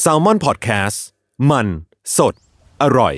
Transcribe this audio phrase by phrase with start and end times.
[0.00, 1.04] แซลมอนพอดแคสต์
[1.50, 1.66] มัน
[2.16, 2.34] สด
[2.82, 3.14] อร่อย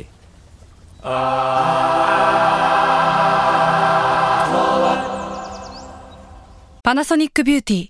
[6.84, 7.80] Panasonic Beauty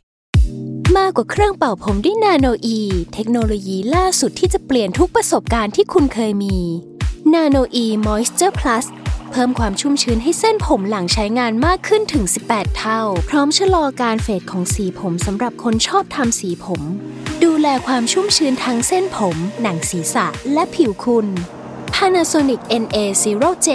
[0.97, 2.79] มากกว่าเครื่องเป่าผมด้วยนาโนอี
[3.13, 6.57] เทคโนโลยีล่าสุดที่จะเปลี่ยนทุกประสบการณ์ที่คุณเคยมี
[7.35, 8.87] นาโนอีมอยส์เจอร์พลัส
[9.31, 16.83] เพิ่มความชุ่มชื้นให้เส้นผมหลังใช้งานมากขึ้นถึง 18 เท่า พร้อมชะลอการเฟดของสีผมสำหรับคนชอบทำสีผม
[17.45, 21.27] ดูแลความชุ่มชื้นทั้งเส้นผม หนังศีรษะ และผิวคุณ
[21.95, 23.69] Panasonic NA0J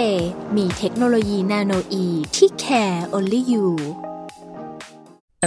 [0.56, 3.66] มีเทคโนโลยีนาโนอีที่ care only you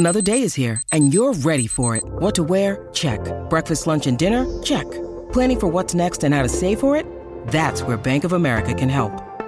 [0.02, 2.04] Another day is here, and you're ready for it.
[2.22, 2.70] What to wear?
[2.94, 3.20] Check.
[3.50, 4.46] Breakfast, lunch, and dinner?
[4.62, 4.86] Check.
[5.34, 7.08] Planning for what's next and how to save for it?
[7.48, 9.27] That's where Bank of America can help.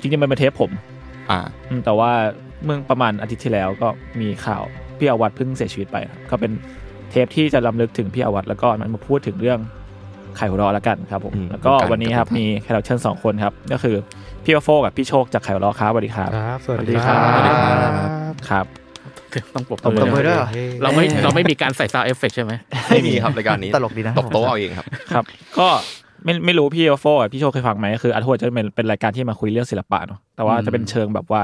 [0.00, 0.70] จริงๆมันเป็นเทปผม
[1.30, 2.10] อ่าอืมแต่ว่า
[2.64, 3.88] เมื่อประมาณอาทิตย์ที่แล้วก็
[4.20, 4.62] มีข่าว
[4.98, 6.52] พี่อาวัตเพิ่งเสียชีวิตไปครับก็เป็น
[7.10, 13.96] เทปที่จะรำลึกถึงพี่อาวัตแล้วก็มันมาพูดถึงเรื่องขายหัวเราะแล้วกันครับผมอืมแล้วก็การวันนี้ครับกระทำมีแขกรับเชิญสองคนครับ ก็คือ
[14.44, 18.66] พี่โฟกับพี่โชคจากขายหัวเราะครับสวัสดีครับครับสวัสดีคครัรับสวัสดีครับสวัสดีครับครับ
[19.54, 22.52] ต้องปรบมือตบมือด้วยเหรอเฮ้ยเราไม่เราไม่มีการใส่ sound effect ใช่ไหม
[22.90, 25.24] ไม่มีครับรายการนี้ตลกดีนะตบโต๊ะเอาเองครับครับ
[25.58, 25.68] ก็
[26.24, 31.42] ไม่ไม่รู้พี่โฟกับพี่โชคเคยฟังไหมก็คืออาร์ทวจะเป็นเป็นรายการที่มาคุยเรื่องศิลปะเนาะแต่ว่าจะเป็นเชิงแบบว่า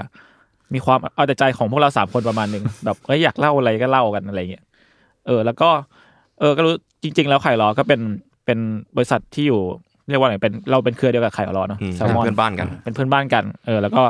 [0.75, 4.64] มีความเอาแต่ใจของพวกเราสามคนประมาณหนึ่งแบบเอ้ยอยากเล่าอะไรก็เล่ากันอะไรเงี้ย
[5.27, 5.69] เออ แล้วก็
[6.41, 8.00] เออก็รู้จริง ๆ แล้วไข่ล้อก็เป็น
[8.45, 8.58] เป็น
[8.97, 9.61] บริษัทที่อยู่
[10.08, 14.02] เรียกว่าอะไรเป็นเราเป็นเครือเดียวกับไข่ล้อเนาะอืมแซลมอนเป็นเพื่อนบ้านกัน เป็นเพื่อนบ้านกัน เออ แล้วก็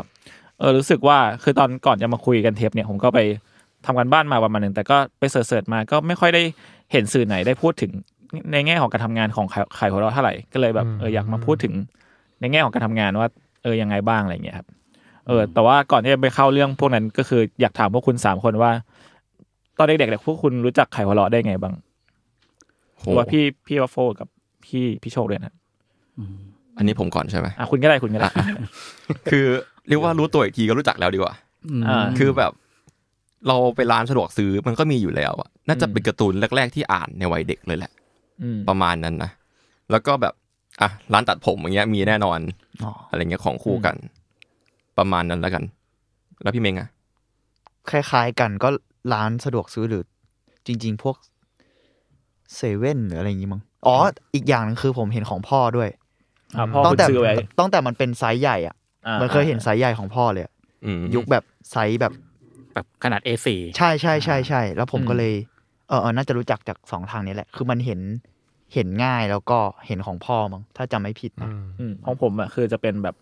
[0.61, 3.21] เออรู้สึกว่าคือตอนก่อนจะมาคุยกันเทปเนี่ยผมก็ไป
[3.87, 6.43] ทำกันบ้านมาประมาณหนึ่งแต่ก็ไปเสิร์ชๆมาก็ไม่ค่อยได้
[6.93, 7.93] เห็นสื่อไหนได้พูดถึง
[8.53, 11.75] ในแง่ของการทำงานของไข่ไข่ของเราเท่าไหร่ก็เลยแบบเอออยากมาพูดถึง
[12.41, 13.29] ในแง่ของการทำงานว่า
[13.63, 14.67] เออยังไงบ้างอะไรเงี้ยครับ
[15.27, 18.71] เออ แต่ว่าก่อนที่จะไปเข้าเรื่องพวกนั้นก็คืออยากถามพวกคุณสามคนว่า
[19.79, 21.75] ตอนเด็กๆเนี่ยพวกคุณรู้จักไข่หัวเราะได้ไงบ้าง
[23.03, 24.29] หรือว่าพี่พี่วัฟโฟกับ
[24.65, 25.53] พี่พี่โชคเลยนะ
[26.77, 28.31] อันนี้ผมก่อนใช่ไหมอะคุณก็ได้คุณก็ได้
[29.31, 29.47] คือ
[29.89, 31.35] เรียกว่ารู้ตัวอีกทีก็รู้จักแล้วดีกว่า
[31.89, 32.53] อ่าคือแบบ
[33.49, 38.04] เราไปร้านสะดวกซื้อมันก็มีอยู่แล้วอะน่าจะเป็นการ์ตูนแรก ๆที่อ่านในวัยเด็กเลยแหละอืม
[38.69, 39.31] ประมาณนั้นนะ
[39.91, 40.35] แล้วก็แบบ
[40.81, 42.39] อะร้านตัดผมอย่างเงี้ยมีแน่นอน
[43.09, 43.97] อะไรเงี้ยของคู่กัน
[44.99, 45.65] ประมาณนั้นแล้วกัน
[46.43, 46.89] แล้วพี่เมงอะ
[47.91, 48.69] คล้ายๆกันก็
[49.13, 50.05] ร้านสะดวกซื้อหรือ
[50.67, 51.17] จริง ๆ พวก
[52.55, 53.97] เซเว่นหรืออะไรอย่างงี้มั้งอ๋อ
[54.35, 55.89] อีกอย่างหนึ่งคือผมเห็นของพ่อด้วย
[56.57, 60.53] อะพ่อตั้คุณแต่ซื้อไว้ตั้งแต่มันเป็นไซส์ใหญ่อะอ่ามันเคยเห็นไซส์ใหญ่ของพ่อเลยอะ
[60.85, 62.13] อืมยุคแบบไซส์แบบ
[62.75, 63.47] แบบขนาด A4
[63.77, 65.35] ใช่ใช่ใช่ใช่แล้วผมก็เลย
[65.89, 68.01] เออเออน่าจะรู้จักจากสองทางนี้แหละ คือมันเห็น
[68.75, 71.51] เห็นง่ายแล้วก็เห็นของพ่อมั้งถ้าจำไม่ผิดนะ
[71.81, 73.15] อืมของผมอะคือจะเป็นแบบ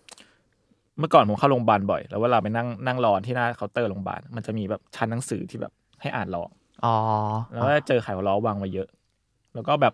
[0.99, 6.45] เมื่อก่อนผมเข้าโรงพยาบาลบ่อย แล้วเวลาไปนั่งนั่งรอที่หน้าเคาน์เตอร์โรงพยาบาลมันจะมีแบบชั้นหนังสือที่แบบให้อ่านรอ
[6.85, 6.97] อ๋อ
[7.53, 8.89] แล้วก็เจอขายหัวเราะวางไว้เยอะ
[9.55, 9.93] แล้วก็แบบ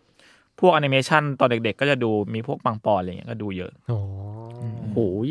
[0.61, 3.99] พวกแอนิเมชันตอนเด็กๆ ก็จะดูมีพวกปังปอนอะไรเงี้ยก็ดูเยอะโอ้
[4.95, 5.31] โอ้ย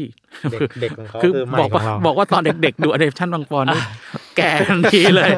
[0.51, 3.81] เด็กเด็กของเขาคือคือใหม่บอกขว่าองเราบอกว่าตอนเด็กๆ ดูอเดชั่นบางปอนนี่
[4.37, 5.29] แก่ทันทีเลย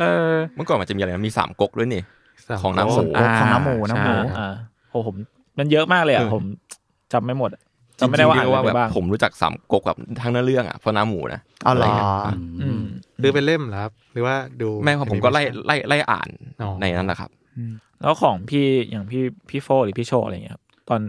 [0.00, 2.02] เออเมื่อก่อนมันจะมีอะไรนะมีสามก๊กด้วยนี่
[2.48, 4.54] สามของน้ำหมูโอ้ของน้ำหมูน้ำหมูใช่อ่า
[4.90, 5.16] โหผม
[5.58, 6.44] มันเยอะมากเลยอะเออผม
[7.12, 7.62] จำไม่หมดอะ
[8.00, 12.08] จริจำงไม่ๆได้ว่าเรีอ่ายนกว่าอะไรแบบบ้างผมรู้จักสามก๊กแบบทั้งเนื้อเรื่องอะเพราะน้ำหมูนะอ๋อเหรอะไงี้ย
[12.62, 12.80] อืม
[13.22, 16.28] คือเป็นเล่มเหรอครับ หรือว่าดูแม่ของผมก็ไล่ไล่ไล่อ่าน
[16.62, 17.30] อ๋อในนั้นแหละครับ
[18.02, 21.00] แล้วของพี่อย่างพี่พี่โฟหรือพี่โชคอะไรเงี้ยครับตอน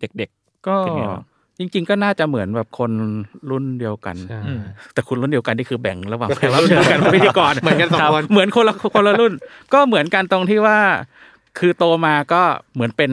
[0.00, 0.30] เด็ก
[0.66, 1.24] ก็เป็นไงบ้าง
[1.60, 2.92] จริง ๆ ก็น่าจะเหมือนแบบคน
[3.50, 4.60] รุ่นเดียวกันใช่อืม
[4.94, 9.32] แต่คุณรุ่นเดียวกันนี่คือแบ่งระหว่างแขกรับเชิญกันเป็นพิธีกรเหมือนกันสองรับคนเหมือนคนละคนละรุ่น
[9.74, 10.78] ก็เหมือนกันตรงที่ว่า
[11.58, 12.42] คือโตมาก็
[12.74, 13.12] เหมือนเป็น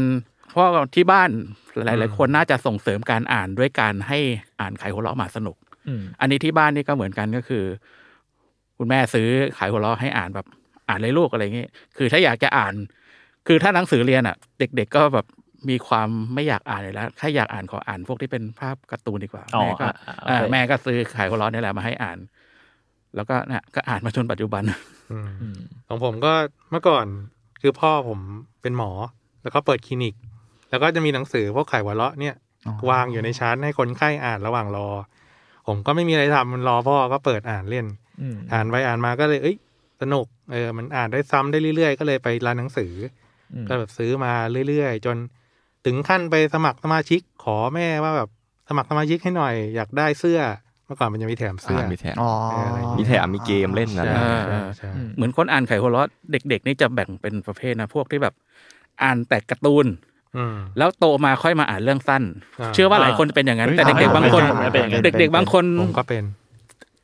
[0.50, 1.30] เพราะที่บ้าน
[1.86, 4.20] หลาย ๆ คนน่าจะส่งเสริมการอ่านด้วยการให้
[4.60, 5.56] อ่านไขหัวเราะหมาสนุก
[5.88, 7.64] อืมอันนี้ที่บ้านนี่ก็เหมือนกันก็คือ
[8.78, 9.28] คุณแม่ซื้อ
[9.58, 10.46] ขายหัวเราะให้อ่านแบบ
[10.90, 12.74] อ่านเลยลูกอะไรเงี้ยคือถ้าอยากจะอ่าน
[13.48, 15.26] คือถ้าหนังสือเรียนอะ เด็ก ๆ ก็แบบ
[15.70, 22.18] มีความไม่อยากอ่านเลยแล้วถ้าอยากอ่านขออ่านพวกที่เป็นภาพการ์ตูนดีกว่าอ๋อแม่ก็อะอะโอเคอ่าแม่ก็ซื้อขายหัวเราะนี่แหละมาให้อ่าน
[23.16, 24.64] แล้วก็เนี่ยก็อ่านมาจนปัจจุบัน
[25.12, 25.58] อืมอืม
[25.88, 26.34] ของผมก็
[26.72, 27.06] เมื่อก่อน
[27.62, 28.20] คือพ่อผม
[28.62, 28.92] เป็นหมอ
[29.44, 30.14] แล้วก็เปิดคลินิก
[30.70, 32.36] แล้วก็จะมีหนังสือพวกไขหัวเราะเนี่ย
[32.68, 34.88] อ๋อวางอยู่ในชั้นให้คนไข้อ่านระหว่างรอ
[35.68, 37.86] ผมก็ไม่มีอะไรทำมันรอพ่อก็เปิดอ่านเล่น
[38.22, 39.58] อืมอ่านไปอ่านมาก็เลยเอ้ย
[40.02, 42.94] สนุกเออมันอ่านได้ซ้ำได้เรื่อยๆ ก็เลยไปร้านหนังสือ
[43.54, 44.32] อืมก็แบบซื้อมา
[44.68, 45.18] เรื่อยๆ จน
[45.86, 48.30] ถึงขั้นไปสมัครสมาชิกขอแม่ว่าแบบ
[48.70, 50.40] สมัครสมาชิกให้หน่อยอยากได้เสื้อ
[50.86, 52.32] เมื่อก่อนมันจะมีแถมเสื้ออ่ามีแถมอ๋อ
[52.98, 54.14] มีแถมมีเกมเล่นนะใช่
[54.48, 58.34] เออใช่ใช่เหมือนคนอ่านไขหัวเราะเด็ก ๆ นี่จะแบ่งเป็นประเภทนะพวกที่แบบ
[59.04, 59.86] อ่านแต่การ์ตูน
[60.38, 62.24] อืมแล้วโตมาค่อยมาอ่านเรื่องสั้น
[62.60, 66.24] อ่าเชื่อว่าหลายคนจะเป็นอย่างนั้น แต่เฮ้ยเด็กๆบางคนผมไม่เป็นผมไม่เป็นเด็ก ๆ บางคนผมก็เป็น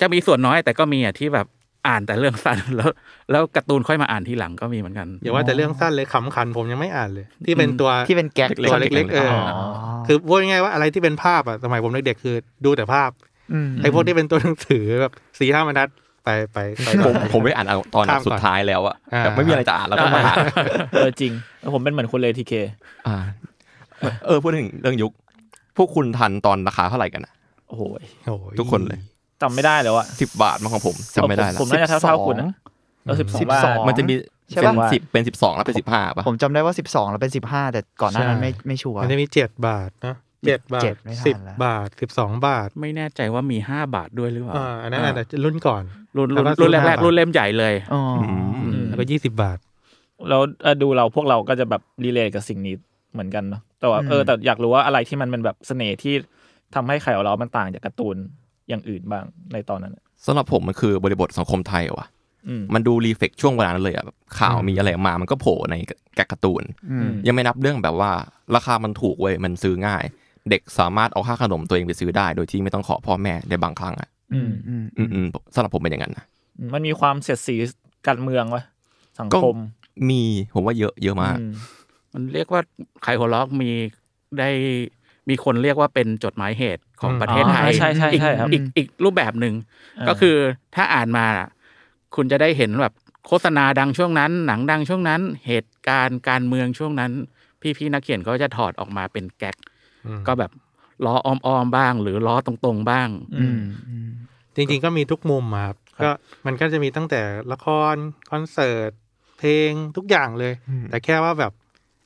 [0.02, 1.48] จะมีส่วนน้อยแต่ก็มีอะที่แบบ
[1.88, 2.90] อ่านแต่เรื่องสั้นแล้ว
[3.32, 9.66] แล้วการ์ตูนค่อยมาอ่านทีหลังก็มีเหมือนกันอย่าว่าแต่เรื่องสั้นเลยขำขันผมยังไม่อ่านเลย ที่เป็นตัวที่เป็นแก๊กตัวเล็กๆเออออ๋อ
[10.08, 12.36] คือพูดง่ายๆว่าอะไรที่เป็นภาพอะสมัยผมเด็กๆคือ
[12.66, 13.12] ดูแต่ภาพ
[13.70, 15.90] มไอ้พวกที่เป็นตัวหนังสือแบบสี่ห้าบรรทัด
[16.24, 20.38] ไปไปไปผมผมไปอ่านเอาตอนข้ามก่อนสุดท้ายแล้วอะอ่าแบบไม่มีอะไรจะอ่านแล้วก็มาอ่าน
[20.94, 21.32] เออจริง
[21.62, 22.54] แล้วผมเป็นเหมือนคุณเลยทีเค
[23.08, 23.16] อ่า
[24.26, 25.12] เออพูดถึงเรื่องยุค
[25.78, 27.34] พวกคุณทันตอนราคาเท่าไหร่กันอะ
[27.68, 27.82] โอ้โห
[28.26, 29.00] โอ้ยทุกคนเลย
[29.44, 32.52] จำไม่ได้แล้วอะสิบบาทมั้งของผมจำไม่ได้ผมละผมน่าจะเท่าๆคุณนะ
[33.06, 34.14] เออสิบสองบาท12มันจะมี
[34.50, 40.18] ใช่เป็นปะสิบเป็นสิบสองแล้วเป็นสิบห้าป่ะผมจำได้ว่าสิบสองแล้วเป็นสิบห้าแต่ก่อนหน้านั้นไม่ไม่ชัวร์มันจะมีเจ็ดบาทเนอะ
[40.48, 45.84] เจ็ดบาเจ็ทดไม่ทันสิบแล้วบาทสิบสองบาท ไม่แน่ใจว่ามีห้าบาทด้วยหรือเปล่าอ่าอันนั้นอาจจะรุ่นก่อน
[46.18, 48.22] รุ่นแล้วรุ่นก็รุ่นแรก15บาทๆรุ่นเล่มใหญ่เลยอ๋ออ
[48.64, 49.58] อืมแล้วก็ยี่สิบบาท
[50.30, 52.76] แล้วเอ่อดูเราพวกเราก็จะแบบรีเลทกับสิ่งนี้
[53.14, 56.14] เหมือนกันเนาะแต่ว่าอืมเออแต่อยากรู้ว่าอะไรที่มันเป็นแบบเสน่ห์ที่
[56.76, 58.18] ทำให้ไข่ของเรามันต่างจากการ์ตูน
[58.74, 62.08] อย่างอื่นบ้างในตอนนั้นอะสำหรับผมมันคือบริบทสังคมไทยว่ะ
[62.48, 65.76] อืมมันดูรีเฟกช่วงเวลานั้นเลยอะแบบข่าวมีอะไรออกมา มันก็โผล่ใน
[66.16, 68.12] แกะการ์ตูนอืมยังไม่นับเรื่องแบบว่า
[68.56, 70.04] ราคามันถูกเว้ยมันซื้อง่าย
[70.50, 76.26] เด็กสามารถเอาค่าขนมตัวเองไปซื้อได้ โดยที่ไม่ต้องขอพ่อแม่ในบางครั้งอะอืมอืมอืมอืมสำหรับผมเป็นอย่างนั้นนะ
[76.74, 77.56] มันมีความเสียดสี
[78.08, 78.64] การเมืองวะ
[79.18, 79.58] สังก็คม
[80.10, 80.22] มี
[80.54, 81.52] ผมว่าเยอะเยอะมากอืม
[82.14, 82.62] มันเรียกว่า
[83.04, 83.72] ไขหัวล็อกมี
[84.40, 84.50] ได้
[85.30, 89.54] มีคนเรียกว่าเป็นจดหมายเหตุของอืมประเทศไทยอ๋อใช่ใช่อีกใช่ครับอีกอีกรูปแบบหนึ่ง
[90.00, 90.36] อ่าก็คือ
[90.76, 91.48] ถ้าอ่านมาน่ะ
[92.16, 92.94] คุณจะได้เห็นแบบ
[93.28, 97.12] โฆษณาดังช่วงนั้น หนังดังช่วงนั้น เหตุการณ์การเมืองช่วงนั้น
[97.78, 99.56] พี่ๆนักเขียนก็จะถอดออกมาเป็นแก๊ก
[100.08, 100.52] อืมก็แบบ
[101.06, 104.10] ล้ออ้อมๆบ้าง หรือล้อตรงๆบ้าง อืมอืม
[104.56, 106.12] จริงๆก็มีทุกมุมอะครับก็
[106.46, 107.22] มันก็จะมีตั้งแต่
[107.52, 107.96] ละคร
[108.32, 108.92] คอนเสิร์ต
[109.40, 110.54] เพลงทุกอย่างเลย
[110.90, 111.52] แต่แค่ว่าแบบ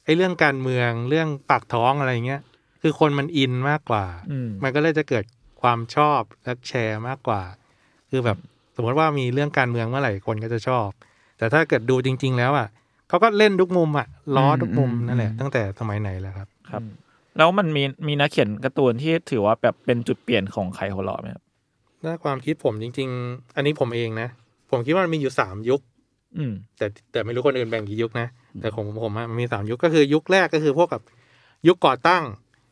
[0.05, 2.41] ไอ้เรื่องการเมืองเรื่องปากท้องอะไรเงี้ย
[2.81, 5.23] คือคนมันอินมากกว่าอืมมันก็เลยจะเกิด
[5.61, 7.41] ความชอบและแชร์มากกว่า
[8.09, 8.37] คือแบบ
[8.75, 10.87] สมมติว่ามีเรื่องการเมืองเมื่อไหร่คนก็จะชอบ
[11.37, 12.67] แต่ถ้าเกิดดูจริง ๆ แล้วอะ
[13.09, 16.81] เขาก็เล่นทุกมุมอะล้อทุกมุมนั่นแหละ ตั้งแต่สมัยไหนแล้วครับครับ
[17.37, 21.43] แล้วมันมีมีนักเขียนการ์ตูนที่ถือว่าแบบเป็นจุดเปลี่ยนของไข่หัวเราะไหมครับ
[22.03, 24.27] ถ้าความคิดผมจริง ๆ อันนี้ผมเองนะ
[24.71, 25.81] ผมคิดว่ามันมีอยู่สามยุค
[26.37, 28.27] อืม แต่แต่ไม่รู้คนอื่นแบ่งกี่ยุคนะ
[28.61, 31.03] แต่ของผมอะมันมีสามยุคก็คือยุคแรกก็คือพวกแบบ
[31.67, 32.23] ยุคก่อตั้ง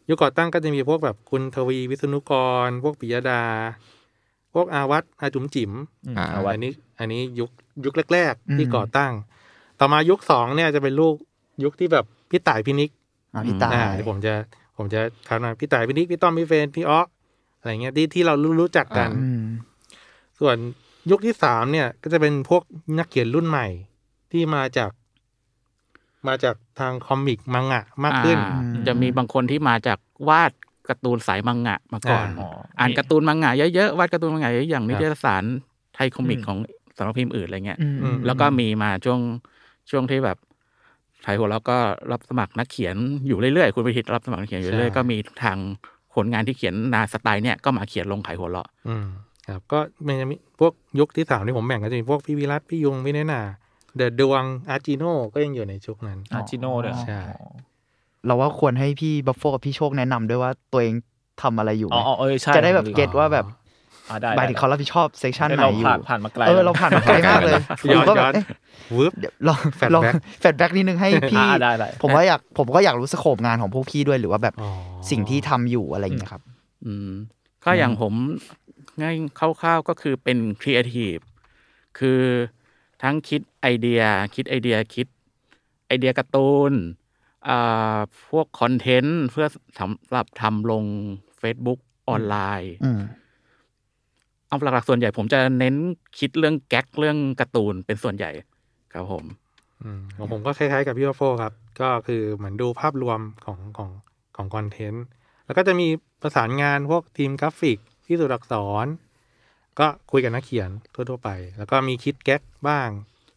[0.09, 2.31] ยุคก่อตั้งก็จะมีพวกแบบคุณทวีวิษณุก
[2.67, 3.43] ร พวกปิยดา
[4.53, 5.71] พวกอาวัตอาจุ๋มจิ๋ม
[6.05, 7.49] อืมอ่าเอาไว้อันนี้ อันนี้ยุค
[7.85, 9.11] ยุคแรกอืมๆที่ก่อตั้ง
[9.79, 11.15] ต่อมายุคสองเนี่ยจะเป็นลูก
[11.63, 12.91] ยุคที่แบบพี่ต่ายพี่นิก
[13.33, 14.33] อะพี่ต่ายอ่าที่ผมจะ
[14.77, 17.07] ผมจะคำนามพี่ต่ายพี่นิกพี่ต้อมพี่เฟรนพี่อ๊อก
[17.59, 19.45] อะไรเงี้ยที่ที่เรารู้รู้จักกันอืม
[20.39, 20.57] ส่วน
[21.11, 22.63] ยุคที่สามเนี่ย ก็จะเป็นพวก
[22.99, 23.67] นักเขียนรุ่นใหม่
[24.31, 24.91] ที่มาจาก
[26.29, 29.97] มาจากทาง comic มังงะมากขึ้นอ่าจะมีบางคนที่มาจาก
[30.29, 30.51] วาด
[30.89, 32.49] การ์ตูนสายมังงะมาก่อน อ่า
[32.79, 35.43] อ่านการ์ตูนมังงะเยอะๆวาดการ์ตูนมังงะเยอะๆอย่างนิตยสารครับ
[35.95, 36.57] ไทยคอมิกอืมของ
[36.97, 39.19] สำนักพิมพ์อื่นอะไรเงี้ยอืมอืมแล้วก็มีมาช่วง
[39.89, 40.37] ช่วงที่แบบ
[41.23, 41.77] ขายหัวเราะก็
[42.11, 42.95] รับสมัครนักเขียน
[43.27, 45.57] อยู่เรื่อยๆคุณไปทิตรับสมัครนักเขียนอยู่เรื่อยใช่ๆก็มีทาง
[46.15, 49.05] ผลงานที่เขียนนาสไตล์เนี่ยก็มาเขียนลงขายหัวเราะอืม
[49.47, 53.41] ครับก็มันจะมีพวกยุคที่สามที่ผมแบ่งก็จะมีพวกพี่วิรัตพี่ยุงพี่เนนา
[53.95, 57.21] เดอะดวงอาร์จิโน่ก็ยังอยู่ในยุคนั้น อาจิโน่ด้วยใช่
[58.25, 60.93] เราว่าควรให้พี่บัฟโฟกับพี่โชคแนะนำด้วยว่าตัวเอง
[61.41, 63.45] ทำอะไรอยู่ไหมอ๋ออ๋อเออใช่จะได้แบบผมลืม get ว่าแบบ
[64.09, 67.53] อ่าได้หมายถึงเขารับผิดชอบ section ไหนเราอยู่ผ่านผ่านมาไกลเออแล้วเราผ่านมาไกลมากเลย
[67.93, 68.45] ย้อนผมก็แบย้อนเอ๊ะ
[68.97, 74.69] วึบเดี๋ยวลองแฟลชลอง back flashback นิดนึงให้พี่อ่าได้ได้ผมว่าอยากผมก็อยากรู้ scope งานของพวกพี่ด้วยหรือว่าแบบอ๋อ
[75.09, 76.43] สิ่งที่ทำอยู่อะไรอย่างเงี้ยครับ
[76.85, 77.09] อืม
[77.63, 78.13] ก็อย่างผม
[79.01, 81.15] ง่ายคร่าวๆก็คือเป็นครีเอทีฟ
[81.99, 82.21] คือ
[83.01, 84.01] ทั้งคิดไอเดีย
[84.35, 85.07] คิดไอเดียคิด
[85.87, 86.73] ไอเดียการ์ตูน
[87.47, 87.97] อ่า
[88.29, 89.47] พวก content เพื่อ
[89.79, 90.83] สำหรับทำลง
[91.41, 93.01] Facebook ออนไลน์อืม
[94.47, 95.75] เอาหลักๆส่วนใหญ่ผมจะเน้น
[96.19, 98.31] คิดเรื่องแก๊กเรื่องการ์ตูนเป็นส่วนใหญ่
[98.93, 99.25] ครับผม
[99.83, 103.89] อืมของผมก็คล้ายๆกับพี่บัฟโฟครับ ก็คือเหมือนดูภาพรวมของของ
[104.35, 105.05] ของ content
[105.45, 105.87] แล้วก็จะมี
[106.21, 108.85] ประสานงานพวกทีมกราฟิกที่สุดอักษร
[109.79, 112.89] ก็คุยกับนักเขียนทั่วๆไป แล้วก็มีคิดแก๊กบ้าง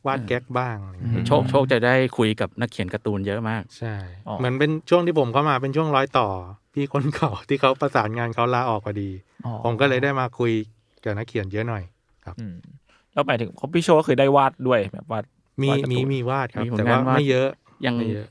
[0.06, 3.94] วาดแก๊กบ้างอะไรอย่างเงี้ยโชคโชคจะได้คุยกับนักเขียนการ์ตูนเยอะมาก ใช่
[4.28, 6.28] อ๋อเหมือนเป็นช่วงที่ผมเข้ามาเป็นช่วงร้อยต่อ
[6.74, 9.10] พี่คนเก่าที่เขาประสานงานเขาลาออกพอดี
[9.44, 10.52] อ๋อผมก็เลยได้มาคุย
[11.04, 11.82] กับนักเขียนเยอะหน่อย
[12.40, 12.54] อืม
[13.12, 15.24] แล้วหมายถึงพี่โชว์ก็คือได้วาดด้วยแบบวาด
[15.62, 17.48] มีวาดการ์ตูนมีมีวาดครับมีผลแต่งานาดว่าวไม่เยอะ
[17.86, 18.26] ยังไม่เยอะ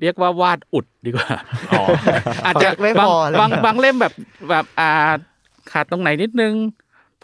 [0.00, 1.30] เรียกว่าวาดอุดดีกว่า
[1.70, 1.82] อ๋อ
[2.46, 4.12] อาจจะไม่บางพอเลยบางบางเล่มแบบ
[4.50, 4.90] แบบอ่า
[5.72, 6.54] ขาดตรงไหนนิดนึง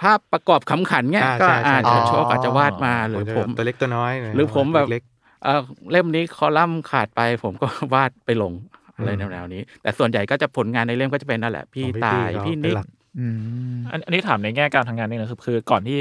[0.01, 5.03] ภาพประกอบขำขันเงี้ยอ่าก็ใช่ใช่อาจอ๋จะอโชว์อาจจะวาดมาหรือจะผมตัวเล็กตัวน้อยนะหรือผมแบบเล็ก
[5.45, 5.61] เออ
[5.91, 8.53] เล่มนี้คอลัมน์ขาดไป ผมก็วาดไปลง
[8.97, 12.87] อะไรอืมแนวๆนี้ แต่ส่วนใหญ่ก็จะผลงานในเล่มก็จะเป็นนั่นแหละ พี่ของพี่ตายพี่พี่เขานิกเป็นหลัก
[13.19, 15.99] อืมอันอันนี้ถามในแง่การทำงานนี่นะคือคือก่อนที่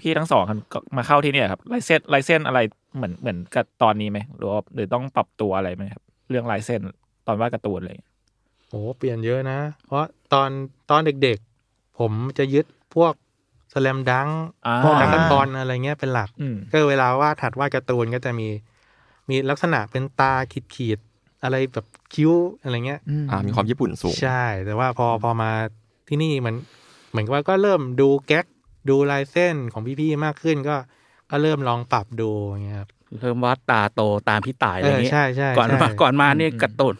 [0.00, 2.60] พี่ทั้งสองก็มาเข้าที่เนี่ยครับลายเส้นลายเส้นอะไร
[2.96, 6.80] เหมือนเหมือนกับตอนนี้ไหมหรือว่าหรือต้องปรับตัวอะไรไหมครับ เรื่องลายเส้น
[7.26, 8.10] ตอนวาดการ์ตูนอะไรอย่างเงี้ย
[8.70, 10.50] โอ้เปลี่ยนเยอะนะ เพราะตอน
[10.90, 13.12] ตอนเด็กๆ ผมจะยึด พวก
[13.72, 14.28] สแลมดัง
[14.66, 18.48] อ่าพวกนักบอลอะไรเงี้ยเป็นหลักอืมก็เวลาวาดถัดวาดการ์ตูนก็จะมี
[19.28, 22.32] มีลักษณะเป็นตาขีดขีดๆอะไรแบบคิ้ว
[22.62, 25.50] อะไรเงี้ยอ่ามีความญี่ปุ่นสูง ใช่ แต่ว่าพอพอมา
[26.08, 26.54] ที่นี่มัน
[27.10, 28.46] เหมือนกับว่าก็เริ่มดูแก๊ก
[28.88, 30.76] ดูลายเส้นของพี่ๆมากขึ้นก็
[31.30, 36.94] ก็เริ่มลองปรับดูอย่างเงี้ยครับ เริ่มวาดตาโตตามพี่ตายอะไรเอออย่างเงี้ยใช่ใช่ก่อนใช่มาก่อนมานี่กระตุน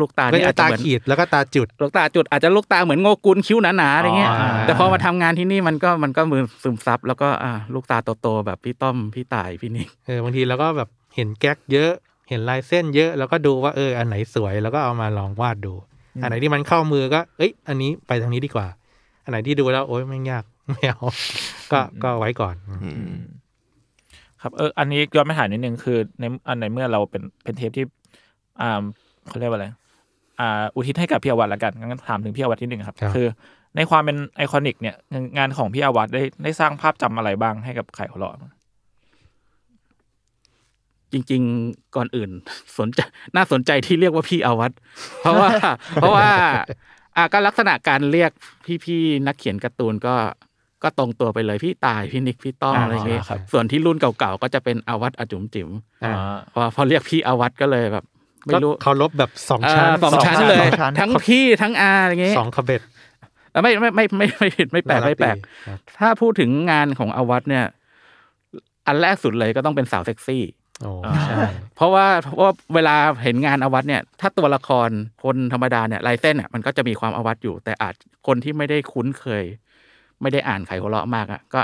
[0.00, 11.92] ลูกตาก็เนี่ยอาจะจจะตาเหมือนขีดแล้วก็ตาจุดลูกตาจุดอาจจะลูกตาเหมือนโงกุลคิ้วหนาๆอะไรเงี้ยอ๋อแต่พอมาทำงานที่นี่มันก็มันก็มือซึมซับแล้วก็อ่าลูกตาโตๆแบบพี่ต้อมพี่ตายพี่นิกเออบางทีเราก็แบบเห็นแก๊กเยอะ
[12.28, 15.74] เห็นลายเส้นเยอะแล้วก็ดูว่าเอออันไหนสวยแล้วก็เอามาลองวาดดู
[16.22, 18.66] อันไหนที่มันเข้ามือก็ เอ้ย อันนี้ไปทางนี้ดีกว่า
[19.24, 21.00] อันไหนที่ดูแล้วโอ๊ยไม่งยากไม่เอา
[21.72, 23.14] ก็ก็ไว้ก่อนอืม
[24.44, 27.84] ครับเอออันนี้ย้อนไปถามนิดนึงคือในอันในเมื่อเราเป็นเป็นเทปที่
[28.60, 28.82] อ่า
[29.28, 29.66] เขาเรียกว่าอะไร
[30.40, 33.26] อ่าอุทิศให้กับพี่อาวัตละกันงั้นถามถึงพี่อาวัตนิดนึงครับครับ คือ
[33.76, 34.96] ในความเป็นไอคอนิก เนี่ย
[35.38, 38.32] งานของพี่อาวัตได้ได้สร้างภาพจำอะไรบ้างให้กับไข่หัวเราะ
[41.12, 42.30] จริง ๆ ก่อนอื่น
[42.78, 43.00] สนใจ
[43.36, 44.72] น่าสนใจที่เรียกว่าพี่อาวัต
[45.20, 45.48] เพราะว่า
[45.94, 46.28] เพราะว่า
[47.16, 48.30] อะก็ลักษณะการเรียก
[48.84, 50.14] พี่ๆนักเขียนการ์ตูนก็
[50.84, 55.68] ก็ตรงตัวไปเลยพี่ตายพี่นิกพี่ต้อมอ่าอะไรอย่างเงี้ยครับส่วนที่รุ่นเก่าๆก็จะเป็นอาวัตอาจุ๋มจิ๋ม
[56.04, 56.14] อ่า
[56.54, 58.04] พอพอเรียกพี่อาวัตก็เลยแบบ
[58.46, 62.80] ไม่รู้ก็เคารพแบบสองชั้นอ่าสองชั้นสองชั้นเลยสองชั้นทั้งพี่ทั้งอาอะไรอย่างเงี้ยสองขบเบ็ด
[63.52, 65.36] แล้วไม่ไม่ไม่ไม่ไม่ผิดไม่แปลกไม่แปลก
[65.66, 67.64] ครับถ้าพูดถึงงานของอาวัตเนี่ย
[68.86, 70.44] อันแรกสุดเลยก็ต้องเป็นสาวเซ็กซี่
[70.82, 71.42] โอ้อ่าใช่
[71.76, 74.88] เพราะว่าเพราะว่าเวลาเห็นงานอาวัตเนี่ย ถ้าตัวละคร
[75.24, 77.94] คนธรรมดาเนี่ยลายเส้นอะมันก็จะมีความอาวัตอยู่ แต่อาจ
[78.26, 79.44] คนที่ไม่ได้คุ้นเคย
[80.22, 81.60] ไม่ได้อ่านไขหัวเราะมากอะก็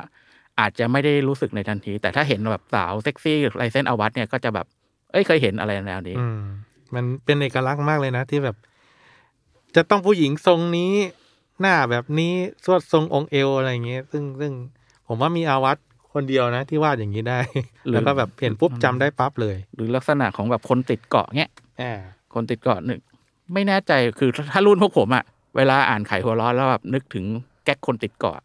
[0.61, 4.67] อาจจะไม่ได้รู้สึกในทันที แต่ถ้าเห็นแบบสาวเซ็กซี่ลายเส้นอาวัตเนี่ยก็จะแบบ
[5.13, 6.41] เอ้ยเคยเห็นอะไรแนวนี้อืม
[6.95, 8.57] มันเป็นเอกลักษณ์มากเลยนะที่แบบ
[9.77, 10.93] จะต้องผู้หญิงทรงนี้
[11.61, 12.33] หน้าแบบนี้
[12.65, 14.53] สวดทรงองค์เอวอะไรอย่างเงี้ยซึ่งซึ่ง
[15.07, 15.77] ผมว่ามีอาวัต
[16.13, 17.39] คนเดียวนะ ที่วาดอย่างนี้ได้
[17.89, 21.93] หรือแล้วก็แบบเห็นปุ๊บจำได้ปั๊บเลย หรือลักษณะของแบบคนติดเกาะเนี่ยอ่า
[22.35, 23.01] คนติดเกาะหนึ่ง
[23.53, 25.25] ไม่แน่ใจคือถ้ารุ่นพวกผมอะ
[25.57, 28.39] เวลาอ่านไขหัวร้อนแล้วแบบนึกถึงแก๊กคนติดเกาะ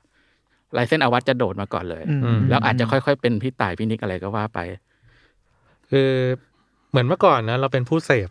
[0.77, 4.60] ลายเส้นอาวัตจะโดดมาก่อนเลยอืมแล้วอาจจะค่อยๆ เป็นพี่ต่ายพี่นิกอะไรก็ว่าไป
[5.91, 6.10] คือ
[6.89, 8.29] เหมือนเมื่อก่อนนะเราเป็นผู้เสพ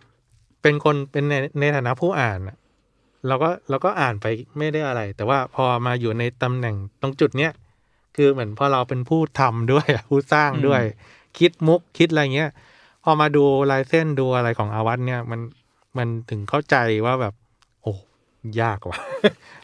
[0.62, 2.56] เป็นคนเป็นในในฐานะผู้อ่านอะ
[3.28, 4.26] เราก็เราก็อ่านไป
[4.58, 7.52] ไม่ได้อะไร แต่ว่าพอมาอยู่ในตำแหน่งตรงจุดเนี้ย
[8.16, 10.82] คือเหมือนพอเราเป็นผู้ทำด้วยอะผู้สร้างด้วย
[11.38, 12.50] คิดมุกคิดอะไรเงี้ย
[13.04, 15.40] พอมาดูลายเส้นดูอะไรของอาวัตเนี่ย มัน
[15.98, 17.34] มันถึงเข้าใจว่าแบบ
[17.82, 17.94] โอ้
[18.60, 18.98] ยากว่ะ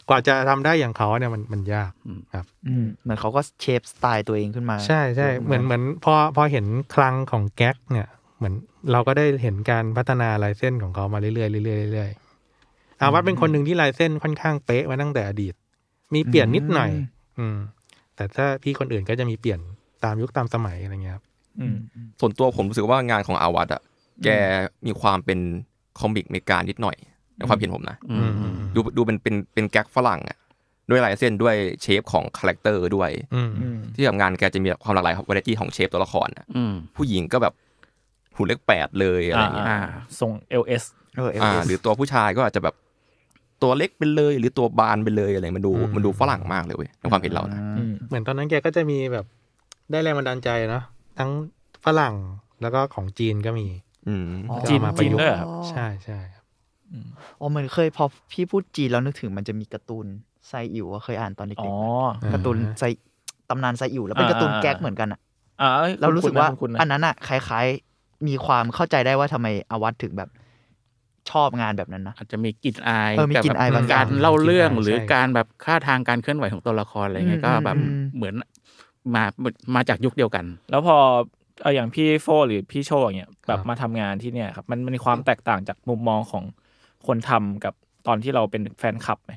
[0.11, 1.91] ว่าจะทำได้อย่างเขาเนี่ยมันมันยาก
[2.33, 6.65] ครับอืมเหมือนเขาก็เชฟสไตล์ตัวเองขึ้นมา ใช่ใช่เหมือนเหมือนพอพอเห็น
[6.95, 8.53] คลังของแก๊กเนี่ยเหมือน
[8.91, 15.53] เราก็ได้เห็นการพัฒนาลายเส้นของเขามาเรื่อยๆเรื่อยๆเรื่อยๆอาวัตเป็นคนหนึ่งที่ลายเส้นค่อนข้างเป๊ะมาตั้งแต่อดีต
[16.13, 16.91] มีเปลี่ยนนิดหน่อย
[17.39, 17.57] อืม
[18.15, 19.59] แต่ถ้าพี่คนอื่นก็จะมีเปลี่ยน
[20.03, 21.23] ตามยุคตามสมัยอะไรเงี้ยครับ
[21.59, 21.75] อืม
[22.19, 23.81] ส่วนตัวผมรู้สึกว่างานของอาวัตอะ
[24.23, 24.29] แก
[24.85, 25.39] มีความเป็น
[25.99, 26.97] comic เมกานิดหน่อย
[27.41, 30.37] ในความเห็นผมนะอืมอืมดูดูเป็นเป็นเป็นแก๊กฝรั่งอะ
[30.89, 37.53] ด้วยลายเส้นด้วย shape ของ character ด้วยอืมอืมที่ทำงานแกจะมีความหลากหลายของวาไรตี้ของ shape ตัวละครอะอืมผู้หญิงก็แบบ
[38.35, 39.79] หุ่นเล็กแปดเลยอะไรเงี้ยอ่า
[40.19, 40.31] ทรง
[40.61, 40.83] LS
[41.17, 42.75] เอออ่า LS หรือตัวผู้ชายก็อาจจะแบบ
[43.63, 49.25] ตัวเล็กไปเลย หรือตัวบานไปเลยอะไรมันดูอืมมันดูฝรั่งมากเลยเว้ยในความเห็นเรานะอืมเหมือนตอนนั้นแกก็จะมีแบบ
[49.91, 50.83] ได้แรงบันดาลใจเนาะ
[51.19, 51.31] ทั้ง
[51.85, 52.15] ฝรั่ง
[52.61, 53.67] แล้วก็ของจีนก็มี
[54.07, 56.40] อืมอ๋อจีนก็เอามาประจีนยุกต์ด้วยเหรอครับใช่ใช่ครับ
[57.39, 60.05] อ๋อเหมือนเคยพอพี่พูดจีนแล้วนึกถึงมันจะมีการ์ตูน
[60.47, 62.83] ไซอิ๋วอะเคยอ่านตอนอ๋เด็อกๆการ์ตูนไซ
[63.49, 65.19] ตำนานไซอิ๋วแล้วเป็นอ่าการ์ตูนแก๊กเหมือนกันอะ
[65.61, 70.29] อ่าอ้ยเรารู้สึกว่าคุ้นๆนะอันนั้นอะคล้ายๆมีความเข้าใจได้ว่าทำไมอาวัตถึงแบบ
[71.31, 78.33] ชอบงานแบบนั้นนะอาจจะมีกลิ่นอายเออมีกลิ่นอายแบบบางอย่างการเล่าเรื่องกลิ่นอายหรือใช่การแบบค่าทางการเคลื่อนไหวของตัวละครอะไรเงี้ยอืมก็แบบอืมเหมือน
[79.15, 79.23] มา
[79.75, 80.97] มาจากยุคเดียวกัน แล้วพอ
[81.61, 86.43] เอาอย่างพี่โฟหรือพี่โชว์อย่างเงี้ยแบบมาทำงานที่เนี่ยครับมันมันมีความแตกต่างจากมุมมองของ
[87.07, 87.73] คนทำกับ
[88.07, 89.31] ตอนที่เราเป็นแฟนคลับไหม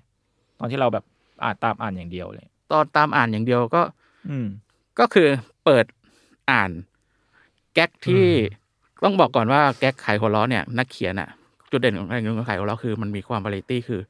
[0.60, 1.04] ตอนที่เราแบบ
[1.44, 3.82] อ่านตามอ่านอย่างเดียวเลย ตอนตามอ่านอย่างเดียวก็
[4.30, 4.46] อืม
[4.98, 5.28] ก็คือ
[5.64, 5.84] เปิด
[6.50, 6.70] อ่าน
[7.74, 8.26] แก๊กที่
[9.04, 11.28] ต้องบอกก่อนว่าแก๊กไขหัวล้อเนี่ย นักเขียนอะ
[11.70, 14.00] จุดเด่นของการไขหัวล้อคือมันมีความวาไรตี้คือ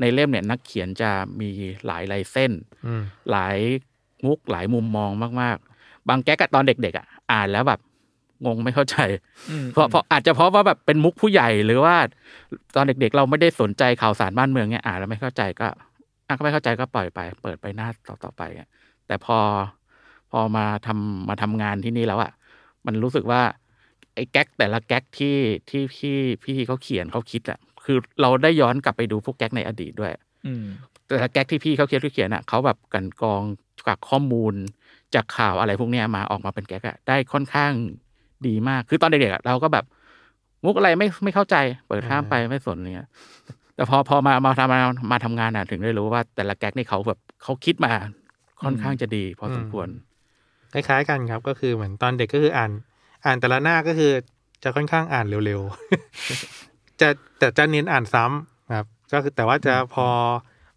[0.00, 1.48] ในเล่มเนี่ย นักเขียนจะมี
[1.86, 2.52] หลายลายเส้น
[2.86, 3.58] อืมหลาย
[4.26, 7.80] มุกหลายมุมมองมาก ๆ บางแก๊กอะตอนเด็ก ๆอะอ่านแล้วแบบ
[8.46, 8.96] งงไม่เข้าใจ
[9.72, 11.96] เพราะเพราะอาจจะเพราะว่าแบบเป็นมุกผู้ใหญ่หรือว่า
[12.76, 15.66] ตอนเด็กๆ เราไม่ได้สนใจข่าวสารบ้านเมืองเนี่ยอ่านแล้วไม่เข้าใจก็
[16.28, 18.66] อะก็ไม่เข้าใจก็ปล่อยไป เปิดไปหน้าต่อต่อไปอะ
[19.06, 19.38] แต่พอ
[20.30, 22.32] พอมาทำมาทำงานที่นี่แล้วอะ
[22.86, 23.42] มันรู้สึกว่า
[24.14, 25.36] ไอ้แก๊กแต่ละแก๊กที่
[25.70, 30.12] ที่พี่พี่เขาเขียนเขาคิดอะคือเราได้ย้อนกลับไปดูพวกแก๊กในอดีตด้วย
[30.46, 30.64] อืม
[31.06, 33.42] แต่ละแก๊กที่พี่เขาเขียนเขาเขียนอะเขาแบบกลันกรอง
[33.86, 34.54] จากข้อมูล
[35.14, 37.72] จากข่าวอะไรพวกเนี้ยมาออกมาเป็นแก๊กอะได้ค่อนข้าง
[38.48, 39.84] ดีมาก คือตอนเด็กๆอะเราก็แบบ
[40.64, 43.08] มุกอะไรไม่ไม่เข้าใจ เปิดข้ามไปไม่สนเนี้ย
[43.74, 44.80] แต่พอพอมามาทำมา
[45.12, 47.92] มาทำงานอะถึงได้รู้ว่า แต่ละแก๊กนี่เขาแบบเขาคิดมา
[48.62, 49.88] ค่อนข้างจะดี พอสมควร
[50.72, 52.70] คล้ายๆกันครับ ก็คือเหมือนตอนเด็กก็คืออ่าน
[53.24, 54.10] อ่านแต่ละหน้าก็คือ
[54.62, 57.08] จะค่อนข้างอ่านเร็วๆจะ
[57.38, 60.06] แต่จะเน้นอ่านซ้ำครับ ก็คือแต่ว่าจะพอ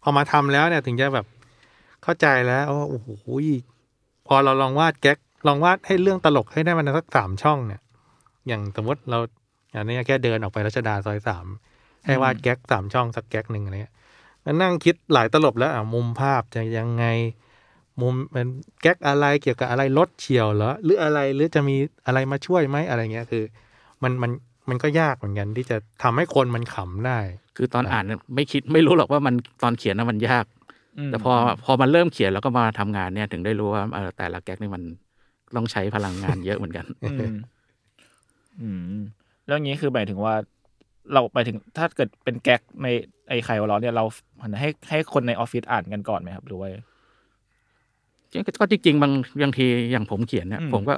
[0.02, 1.26] พอมาทำแล้วเนี่ยถึงจะแบบ
[2.02, 3.08] เข้าใจแล้วว่าโอ้โห
[4.26, 7.80] พอเราลองวาดแก๊ก ลองวาดให้เรื่องตลกให้ได้มันสักสามช่องเนี่ย
[8.48, 9.18] อย่างสมมติเรา
[9.72, 11.46] อย่างนี้แค่เดินออกไปรัชดาซอยสาม
[12.06, 13.94] ให้วาดแก๊กสามช่องสักแก๊กหนึ่งอะไรเงี้ย
[14.42, 17.04] แล้วนั่งคิดหลายตลบแล้วอะมุมภาพจะยังไง
[18.00, 18.46] มุมเป็น
[18.80, 21.76] แก๊กอะไรเกี่ยวกับอะไรรถเฉียวเหรอหรืออะไรหรือจะมี
[22.06, 23.44] อะไรมาช่วยไหมอะไรเงี้ยคือ
[24.02, 24.30] มันมัน
[24.68, 27.18] มันก็ยากเหมือนกันที่จะทำให้คนมันขำได้
[27.56, 28.04] คือตอนอ่าน
[28.34, 30.44] ไม่คิดไม่รู้หรอกว่ามันตอนเขียนนะมันยาก
[31.06, 31.32] แต่พอ
[31.64, 34.82] พอมันเริ่มเขียนแล้วก็มาทำงานเนี่ยถึงได้รู้ว่าเออแต่ละแก๊กนี่มัน
[35.56, 37.34] ต้องใช้พลังงานเยอะเหมือนกัน อืม
[38.60, 38.98] อืม
[39.46, 40.34] แล้วอย่างนี้คือหมายถึงว่า
[41.12, 42.86] เราหมายถึงถ้าเกิดเป็นแก๊กใน
[43.28, 44.04] ขายหัวเราะเนี่ยเรา
[44.60, 46.68] ให้ให้คนในออฟฟิศอ่านกันก่อนไหมครับหรือว่า
[48.60, 49.12] ก็จริงๆบาง
[49.42, 50.94] บางทีอย่างผมเขียนเนี่ยอืมผมก็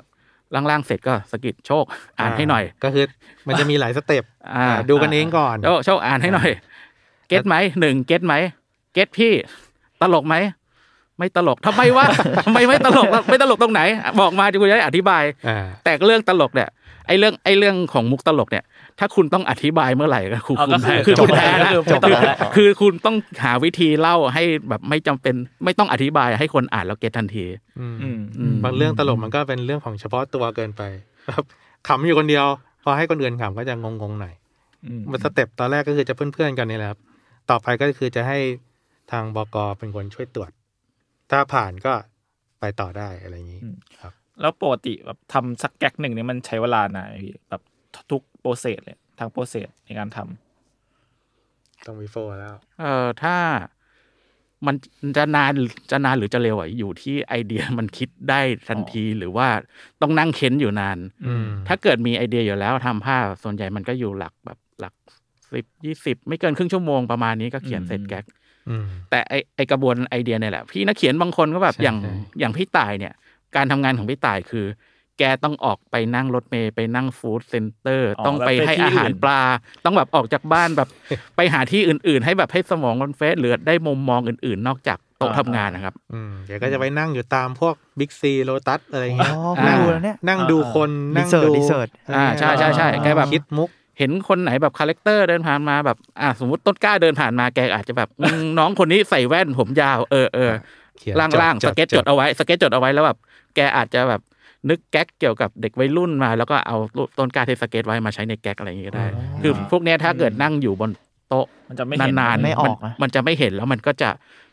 [0.55, 1.85] ร่างๆเสร็จก็สะกิดโชค
[2.19, 3.05] อ่านให้หน่อย ก็คือ
[3.47, 6.51] มันจะมีหลาย stepอ่าอ่าดูกันเองก่อนโชคโชคอ่านให้หน่อย
[7.29, 8.35] เก็ตไหมหนึ่งเก็ตไหม
[8.93, 9.33] เก็ตพี่
[10.01, 10.35] ตลกไหม
[11.21, 12.07] ไม่ตลกทำไมวะ
[12.47, 13.81] ทำไมไม่ตลกไม่ตลกตรงไหน
[14.21, 16.71] บอกมาจะกูจะได้อธิบายอ่าแต่เรื่องตลกเนี่ย
[17.07, 18.65] ไอ้เรื่องไอ้เรื่องของมุกตลกเนี่ย
[18.99, 27.45] ถ้าคุณต้องอธิบายเมื่อไหร่ก็คุณเอาคุก็ณคือคือจบคุณแพ้แล้วแล้วคือไม่ต้องแล้วคือคุณต้องหาวิธีเล่าให้แบบไม่จำเป็นไม่ต้องอธิบายให้คนอ่านแล้วเก็ตทันที
[27.81, 30.83] อืมอืมอืมบางเรื่องตลกมันก็เป็นเรื่องของเฉพาะตัวเกินไป
[31.29, 31.45] ครับ
[31.89, 32.47] ขำอยู่คนเดียว
[32.85, 34.35] พอให้คนอื่นขำก็จะงงๆหน่อย
[34.87, 36.99] อืมมัน step ตอนแรกก็คือจะเพื่อนๆกันนี่แหละครับ
[37.51, 38.39] ต่อไปก็คือจะให้
[39.13, 40.51] ทางบกเป็นคนช่วยตรวจ
[41.31, 41.95] ถ้าผ่านก็
[42.61, 43.61] ไปต่อได้อะไรอย่างนี้
[44.01, 47.63] ครับ แล้วปกติแบบทำสักแก๊กหนึ่งเนี่ยมันใช้เวลานานไหมพี่แบบ
[48.11, 53.37] ทุก process เลยทาง process ในการทำต้องมีโฟแล้ว เอ่อถ้า
[54.67, 54.75] มัน
[55.17, 55.53] จะนาน
[55.91, 59.49] จะนานหรือจะเร็วอะอยู่ที่ไอเดียมันคิดได้ทันทีหรือว่า
[60.03, 64.95] ต้องนั่งเค้นอยู่นานอืมถ้าเกิดมีไอเดียอยู่แล้วทำภาพส่วนใหญ่มันก็อยู่หลักแบบหลัก
[65.53, 68.40] สิบยี่สิบไม่เกินครึ่งชั่วโมงประมาณนี้ก็เขียนเสร็จแก๊กอืม
[69.11, 73.13] แต่ไอไอกระบวนไอเดียเนี่ยแหละ พี่นักเขียนบางคนก็แบบใช่อย่างใช่อย่างพี่ต่ายเนี่ย
[73.57, 74.67] การทำงานของพี่ต่ายคือ
[75.19, 79.41] แกต้องออกไปนั่งรถเมย์ไปนั่ง food center อ๋อต้องไปแบบไปให้ที่อาหารอื่นปลา
[79.85, 80.89] ต้องแบบออกจากบ้านแบบ
[81.37, 100.51] ไปหาที่อื่น ๆ ให้แบบให้สมองมัน fresh หรือได้มุมมองอื่น ๆ นอกจากโต๊ะทำงานนะครับอืมเดี๋ยวก็จะไปนั่งอยู่ตามพวกบิ๊กซีโลตัสอะไรอย่างอ๋เงี้ยอเพิ่งรู้แล้วเนี่ยนั่งดูคนรีนั่งเสิร์ชดูรีเสิร์ชอ่าใช่ใช่ใช่แกแบบคิดมุก เห็นคนไหนแบบคาแรคเตอร์เดินผ่านมาแบบ อ่าสมมติต้นกล้าเดินผ่านมาแกอาจจะแบบอืมน้องคนนี้ใส่แว่นผมยาวเออเออ
[100.99, 103.19] เขียนล่างจดล่างจสดเก็ตจจดดเอาไว้สเก็ตจดเอาไว้แล้วแบบ
[103.55, 104.21] แกอาจจะแบบ
[104.69, 106.77] นึกแก๊กเกี่ยวกับเด็กวัยรุ่นมา แล้วก็เอา
[107.19, 109.07] ต้นกล้าที่สเก็ตไว้มาใช้ในแก๊กอะไรอย่างเงี้ยก็ได้
[109.43, 110.91] คือพวกเนี้ยถ้าเกิดนั่งอยู่บน
[111.29, 114.11] โต๊ะมันจะไม่เห็นนานๆไม่ออกมันะมันจะไม่เห็นแล้วมันก็จะ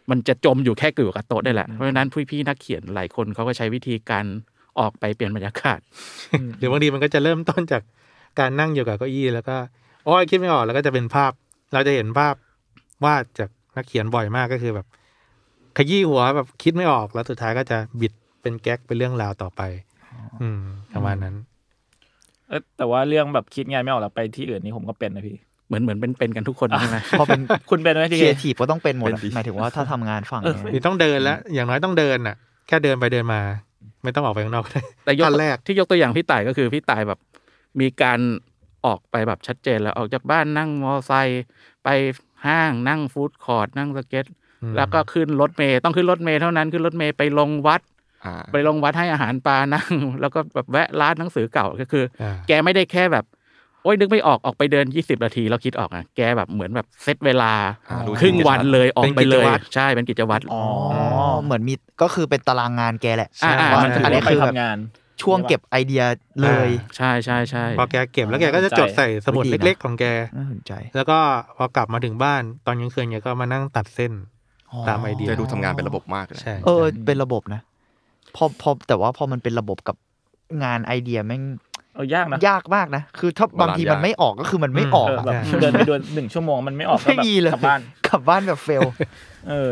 [0.10, 4.26] มันจะจมอยู่แค่อยู่กับโต๊ะได้แหละ เพราะฉะนั้นพี่ๆนักเขียนหลายคนเขาก็ใช้วิธีการ
[4.80, 5.80] ออกไปเปลี่ยนบรรยากาศ
[6.58, 7.82] หรือบางทีมันก็จะเริ่มต้นจาก
[8.40, 9.56] การนั่งอยู่กับเก้าอี้แล้วก็
[10.06, 11.32] โอ้ยคิดไม่ออกแล้วก็จะเป็นภาพ
[11.74, 12.36] เราจะเห็นภาพ
[13.06, 14.88] วาดจากนักเขียนบ่อยมากก็คือแบบ
[15.78, 19.62] ขยี้หัวแบบคิดไม่ออกแล้วสุดท้ายก็จะบิดเป็นแก๊กเป็นเรื่องราวต่อไป
[20.42, 20.62] อืม
[20.94, 21.36] ประมาณนั้น
[22.50, 25.36] เอ้ยแต่ว่าเรื่องแบบคิดงานไม่ออกแล้วไปที่อื่นนี่ผมก็เป็นนะพี่
[25.68, 32.36] เหมือนเหมือนเป็นเป็นกันทุกคนใช่ไหมพอเป็นคุณเป็นไหมที่รีเอทีฟก็ต้องเป็นหมดอะหมายถึงว่าถ้าทำงานฝั่งเนี้ยนี่ต้องเดินแล้ว อย่างน้อยต้องเดินอะ
[32.68, 33.42] แค่เดินไปเดินมา
[34.04, 37.20] ไม่ต้องออกไปข้างนอกก็ได้แต่ยกขั้นแรกที่ยกตัวอย่างพี่ต่ายก็คือพี่ต่ายแบบ
[37.80, 38.20] มีการ
[38.86, 41.44] ออกไปแบบชัดเจนแล้วออกจากบ้านนั่งมอไซค์
[41.84, 41.90] ไป
[42.48, 44.26] ห้างนั่ง food court นั่งสเก็ต
[44.64, 47.82] อืมแล้วก็ขึ้นรถเมย์ต้องขึ้นรถเมย์เท่านั้นขึ้นรถเมย์ไปลงวัด
[48.26, 53.26] อ่าไปลงวัดให้อาหารปลานั่ง แล้วก็แบบแวะร้านหนังสือเก่าก็คืออ่าแกไม่ได้แค่แบบ
[53.88, 57.52] อ้ยนึกไม่ออกออกไปเดิน20นาทีแล้วคิดออกอะแกแบบเหมือนแบบเซตเวลา
[57.90, 60.64] อ่ารู้ครึ่งวันเลยออกไปเลยเป็นกิจวัตรใช่เป็นกิจวัตรอ๋อ
[61.44, 64.78] เหมือนมีก็คือเป็นตารางงานแกแหละอ่าอ่าว่ามันถืออันนี้ว่าไปคือแบบทำงาน
[65.22, 66.04] ช่วงเก็บไอเดีย
[66.42, 70.06] เลย ใช่ใช่ใช่พอแกเก็บแล้วแกก็จะจดใส่สมุดดีนะเล็ก ๆ ของแก
[70.38, 71.18] น่าสนใจ แล้วก็
[71.58, 74.14] พอกลับมาถึงบ้านตอนกลางคืนแกก็มานั่งตัดเส้น
[74.88, 77.62] ตามไอเดียจะดูทำงานเป็นระบบมากเลยใช่เออเป็นระบบนะ
[78.36, 79.96] พอพอแต่ว่าพอมันเป็นระบบกับ
[80.64, 81.44] งานไอเดียแม่ง
[81.96, 88.84] เออยากนะยากมากนะ คือถ้าบางทีมันไม่ออกก็คือมันไม่ออกเอออะแบบเดินไปเดินหนึ่งชั่วโมงมันไม่ออกก็ไม่แบบมีเลยกลับบ้านกลับบ้านแบบเฟล
[89.50, 89.72] เออ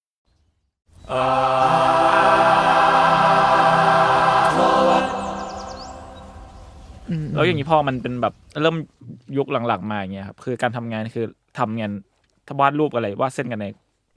[7.35, 8.77] แล้วอย่างนี้พอมันเป็นแบบเริ่ม
[9.37, 11.25] ยุคหลังๆมาอย่างเงี้ยครับคือการทำงานคือ
[11.59, 11.91] ทำงาน
[12.47, 13.67] ถ้าวาดรูปอะไรวาดเส้นกันใน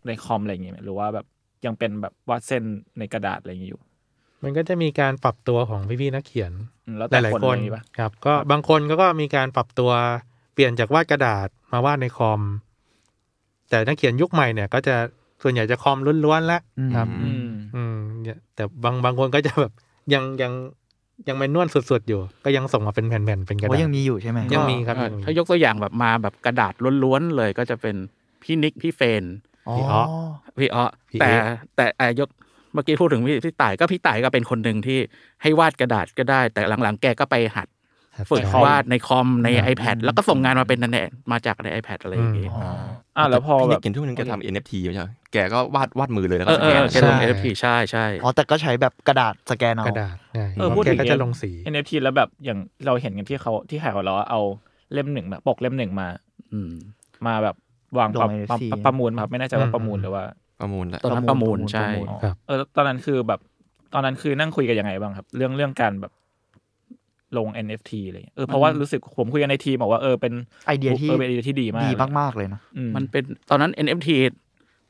[0.06, 1.26] ในคอมอะไรอย่างเงี้ยหรือว่าแบบ
[1.64, 2.62] ยังเป็นแบบวาดเส้น
[2.98, 3.80] ในกระดาษอะไรอย่างเงี้ยอยู่
[4.42, 6.52] มันก็จะมีการปรับตัวของพี่ๆนักเขียน
[6.86, 9.90] อืมแล้วหแต่ลายคนๆคนอะไรอย่างงี้ปะครับ ก็บางคนก็ก็มีการปรับตัว
[10.54, 12.40] เปลี่ยนจากวาดกระดาษมาวาดในคอม
[13.70, 14.96] แต่นักเขียนยุคใหม่เนี่ย ก็จะ
[15.44, 16.60] ส่วนใหญ่จะคอมล้วนๆแล้ว
[16.94, 19.72] ครับ อืมอืมเนี่ยแต่บางบางคนก็จะแบบ
[20.14, 20.52] ยังยัง
[21.28, 27.96] ยังไม่นวลสุดๆอยู่ ก็ยังส่งมาเป็นแผ่นๆเป็นกระว่าดาษยังมีอยู่ใช่ไหมยังมีครับเออยังมีถ้ายกตัวอย่างแบบมาแบบกระดาษล้วนๆเลยก็จะเป็น
[28.42, 29.24] พี่นิกพี่เฟน
[29.68, 30.02] อ๋อพี่อ๊อ
[30.58, 32.28] พี่อ้อพี่แต่เอ๊ะแต่อะยก
[32.72, 34.98] เมื่อกี้พูดถึงพี่พี่ต่ายก็พี่ต่ายก็เป็นคนหนึ่งที่
[35.42, 37.68] ให้วาดกระดาษก็ได้ แต่หลังๆ แกก็ไปหัด
[38.30, 40.98] ฝึกวาดในคอมใน iPad แล้วก็ส่งงานมาเป็นใน
[41.32, 42.48] มาจากใน iPad อะไรอย่างงี้
[43.16, 54.40] อ่าแล้วพอพี่แบนิกบเห็นทุกนึงแกทำ NFT ไม่ใช่เหรอแกก็วาดวาดมือเลยแล้วเอก็อสเอแกนอแกลง NFT ใช่ใช่อ๋อแต่ก็ใช้แบบกระดาษสแกนเอากระดาษใช่เออพูดแกถึงก็จะลงสี NFT แล้วแบบอย่างเราเห็นกันที่เขาที่ขายของเราเอา
[54.92, 56.08] เล่มหนึ่งแบบปกเล่มหนึ่งมา
[56.52, 56.70] อืม
[57.26, 57.56] มาแบบ
[57.98, 60.24] วางลงประ NFT ประประมูลมาครับไม่แน่ใจว่าอืมประมูลหรือว่า
[60.60, 63.40] ประมูลแล้วตอนนั้นประมูลใช่ประมูลครับเออตอนนั้นคือแบบ
[63.94, 66.12] ตอนนั้นคือนั่งคุยกันยังไงบ้างครับ เรื่องเรื่องการแบบ
[67.38, 70.32] ลง NFT อะไรอย่างเงี้ยเออเพราะว่ารู้สึกผมคุยกันในทีมบอกว่าเออเป็น
[70.66, 74.08] ไอเดียที่เออเป็นไอเดียที่ดีมากดีเลยมาก ๆ เลยนะอืมันเป็นตอนนั้น NFT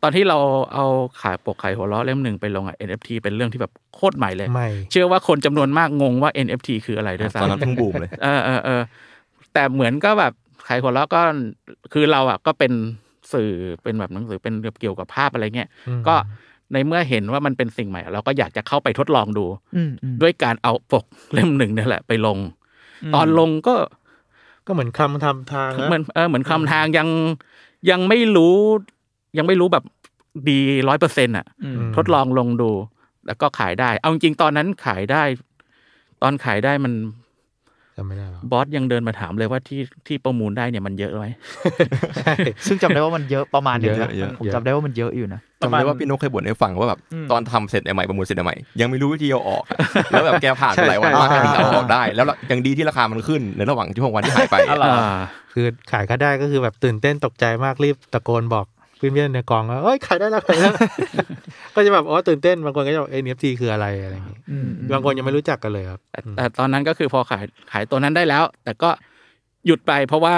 [0.02, 0.38] ตอนที่เรา
[0.74, 0.86] เอา
[1.22, 8.82] ขายปกขายหัวล้อเล่มหนึ่งไปลงอะ NFT เป็นเรื่องที่แบบโคตรใหม่เลยไม่เชื่อว่าคนจำนวนมากงงว่า NFT คืออะไรด้วยซ้ำตอนนั้นเพิ่งบูมเลยเออเออเออ
[9.52, 10.32] แต่เหมือนก็แบบ
[10.68, 11.20] ขายหัวเราะก็
[11.92, 12.72] คือเราอะก็เป็น
[13.32, 13.50] สื่อ
[13.82, 16.14] เป็นแบบหนังสือเป็นเกี่ยวกับภาพอะไรเงี้ยอืมก็
[16.72, 19.44] ในเมื่อเห็นว่ามันเป็นสิ่งใหม่ เราก็อยากจะเข้าไปทดลองดู
[19.76, 22.38] อืมอืมด้วยการเอาปกเล่มหนึ่งเนี่ยแหละ ไปลง
[23.14, 23.74] ตอนลงก็
[24.66, 27.08] ก็เหมือนคำทำทางนะเหมือนเออเหมือนคำทางยัง
[27.90, 28.56] ยังไม่รู้
[29.38, 29.84] ยังไม่รู้แบบ
[30.48, 32.70] ดีร้อยเปอร์เซ็นต์อะอืมทดลองลงดู
[33.26, 35.22] แล้วก็ขายได้ เอาจริงๆตอนนั้นขายได้
[36.22, 36.92] ตอนขายได้มัน
[37.96, 41.26] จำไม่ได้หรอกบอสยังเดินมาถามเลยว่าที่ที่ประมูลได้เนี่ยมันเยอะไหม
[42.18, 42.34] ใช่
[42.66, 49.64] ซึ่งจำได้ว่ามันเยอะประมาณหนึงเยนะอะเยอะผมจำได้ว่ามันเยอะอยู่นะจำได้ว่าพี่นกเคยบ่นให้ฟังว่าแบบตอนทำเสร็จใหม่ประมูลเสร็จใหม่ยังไม่รู้วิธีเอาออก
[50.10, 55.18] แล้วแบบแกผ่านไปหลายวันมากใช่ถึงเอาใช่ออกได้ แล้วยังดีที่ราคามันขึ้นในระหว่างช่วงวันที่หายไปอ๋อเหรออ่า
[55.52, 60.86] คือขายก็ได้ก็คือแบบตื่นเต้นตกใจมากรีบตะโกนบอก เพื่อนๆในกองว่าเอ้ยขายได้แล้วขายได้แล้ว
[61.74, 64.38] ก็จะแบบอ๋อตื่นเต้นบางคนก็จะบอก NFT คืออะไรอะไรอย่างงี้
[64.92, 68.90] บางคนยังไม่รู้จักกันเลยครับแต่แต่ตอนนั้นก็คือพอขายขายตัวนั้นได้แล้ว แต่ก็
[69.66, 70.36] หยุดไปเพราะว่า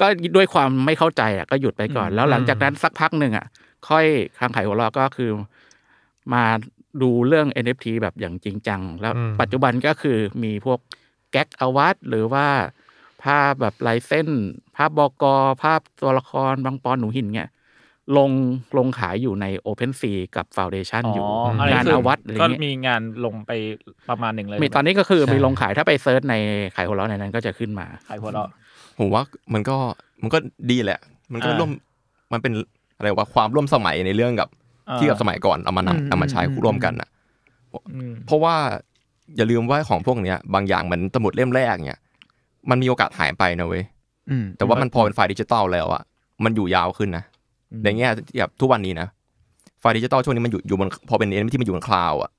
[0.00, 3.46] ก็ด้วยความไม่เข้าใจอะก็หยุดไปก่อน แล้วหลังจากนั้นสักพักหนึ่งอะ
[3.88, 4.06] ค่อย
[4.38, 5.30] ทางขายหัวเราะก็คือ
[6.34, 6.44] มา
[7.02, 10.78] ดูเรื่อง NFT แบบอย่างจริงจัง แล้วอืมปัจจุบันก็คือมีพวก
[11.30, 12.46] แก๊กอวัตหรือว่า
[13.24, 14.28] ภาพแบบลายเส้น
[14.76, 15.24] ภาพบก
[15.62, 17.48] ภาพตัวละครบางปอนหนูหินเนี่ย
[18.16, 18.30] ลง
[18.78, 23.50] ลงขายอยู่ใน OpenSea กับ Foundation อยู่อันนี้งานคืออวัตอะไรก็เงี้ยมีงานลงไป
[24.08, 26.34] ประมาณหนึ่งเลยมีตอนนี้ก็คือใช่มีลงขายถ้าไปเซิร์ชใน
[26.76, 28.48] ขายหัวเราะในนั้นก็จะขึ้นมาขายหัวเราะ
[28.98, 29.22] ผมว่า
[29.54, 29.76] มันก็
[30.22, 30.38] มันก็
[30.70, 31.00] ดีแหละ
[31.32, 31.70] มันก็อ่าร่วม
[32.32, 32.52] มันเป็น
[32.96, 34.48] อะไรวะความร่วมสมัยในเรื่องกับ
[34.88, 37.08] อ่าที่กับสมัยก่อนเอามานำเอามาใช้ร่วมกันอะ
[37.94, 38.54] อืมเพราะว่า
[39.36, 42.00] อย่าลืมว่าของพวกเนี้ย บางอย่างเหมือนสมุดเล่มแรกเนี่ย
[42.70, 43.84] มันมีโอกาสหายไปนะเว้ย
[44.30, 46.02] อืมแต่ว่ามันพอเป็นไฟล์ดิจิตอลแล้วอะ
[46.44, 47.24] มันอยู่ยาวขึ้นนะ
[47.84, 48.08] ในแง่
[48.38, 49.08] แบบทุกวันนี้นะ
[49.80, 52.30] ไฟล์ดิจิตอลช่วงนี้มันอยู่อยู่บนพอเป็นเอ็นที่มันอยู่บนคลาวด์อะ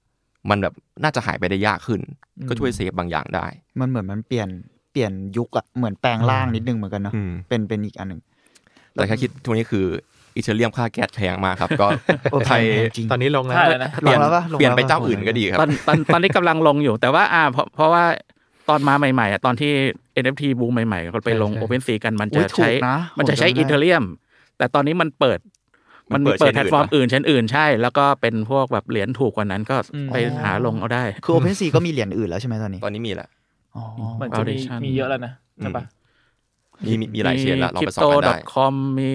[0.50, 2.02] มันแบบน่าจะหายไปได้ยากขึ้น
[2.50, 3.46] ก็ช่วยเซฟบางอย่างได้
[3.80, 4.50] มันเหมือนมันเปลี่ยน
[4.91, 8.22] เปลี่ยนยุคอะเหมือนแปลงร่างนิดนึงเหมือนกันเนาะอืมเป็นเป็นอีกอันหนึ่ง
[8.93, 9.86] แต่แค่คิดทุกนี้คือ
[10.36, 11.88] อีเทเรียมค่าแก๊สแพงมากครับ ก็
[12.32, 18.04] โอ้ใครแพงจริงตอนนี้ลงแล้วใช่เลยนะเปลี่ยนลงแล้วปะลงแล้วปะเปลี่ยนไปเจ้าอื่นก็ดีครับตอนตอนตอนนี้กำลังลงอยู่ แต่ว่าอ่า เพราะเพราะว่า
[18.69, 19.72] ตอนมาใหม่ๆอะตอนที่
[20.24, 24.04] NFT บูมใหม่ๆก็ไปลงใช่ใช่ OpenSea กันมันอุ๊จะยถูกใช้นะมันจะใช้ผมจำได้อีเทเรียม
[24.57, 25.39] แต่ตอนนี้มันเปิด
[26.13, 33.27] มัมันนมีเปิดเปิดเชนแพลตฟอร์มอื่นอื่นชั้นอื่นใช่ แล้วก็เป็นพวกแบบเหรียญถูกกว่านั้นก็อืมไปหาลงเอาได้ คือ OpenSea ก็มีเหรียญอื่นแล้วใช่ไหมตอนนี้ ตอนนี้มีแหละ
[33.75, 33.83] อ๋อ
[34.15, 35.83] เหมือนจะมี Foundation มีเยอะแล้วนะใช่ปะ
[36.85, 39.09] มีมีมีหลายเชนละเราไปสอบโตกันได้คอมมี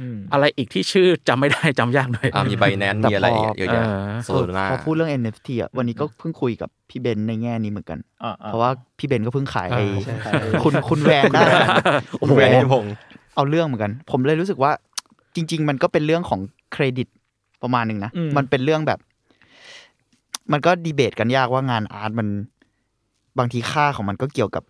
[0.00, 4.28] อืมอะไรอีกที่ชื่อจำไม่ได้จำยากหน่อยอ่ามีไบแนนแต่มีอะไรพออีกเยอะแยะเออโซ
[4.58, 10.32] ลาพอพูดเรื่อง NFT อะวันนี้ก็เพิ่งคุยกับพี่เบนในแง่นี้เหมือนกันอ่าเพราะว่าพี่เบนก็เพิ่งขายไอ้อ่าใช่ใช่
[10.64, 11.42] คุณคุณแวนได้
[12.20, 12.94] คุณแวนนิพงศ์
[13.34, 14.72] เอาเรื่องเหมือนกัน ผมเลยรู้สึกว่า
[15.36, 16.40] จริง ๆ มันก็เป็นเรื่องของ
[16.72, 17.08] เครดิต
[17.62, 18.98] ประมาณหนึ่งนะอืมมันเป็นเรื่องแบบ
[20.52, 22.28] มันก็ดีเบตกันยากว่างานอาร์ตมัน
[23.38, 24.64] บางทีค่าของมันก็เกี่ยวกับ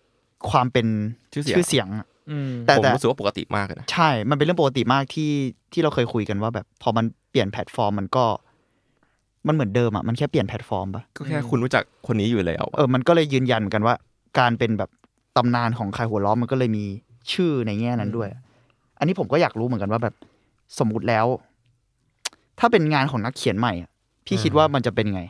[0.49, 0.87] ความเป็น
[1.33, 5.31] ชื่อเสียงเสียงอะอืมแต่ผมแต่รู้สึกว่าปกติมากเลยนะใช่ มันเป็นเรื่องปกติมากที่
[5.73, 8.25] ที่เราเคยคุยกันว่าแบบ พอมันเปลี่ยนแพลตฟอร์มมันก็
[9.47, 13.95] มันเหมือนเดิมอะมันแค่เปลี่ยนแพลตฟอร์มปะก็แค่คุณรู้จักคนนี้อยู่แล้วเออมันก็เลยยืนยันเหมือนกันว่า
[14.39, 14.89] การเป็นแบบ
[15.37, 16.85] ตำนานของขายหัวเราะมันก็เลยมี
[17.31, 18.29] ชื่อในแง่นั้นด้วย
[18.99, 20.15] อันนี้ผมก็อยากรู้เหมือนกันว่าแบบ
[20.79, 21.25] สมมุติแล้ว
[22.59, 23.91] ถ้าเป็นงานของนักเขียนใหม่อะ
[24.25, 25.21] พี่คิดว่ามันจะเป็นไง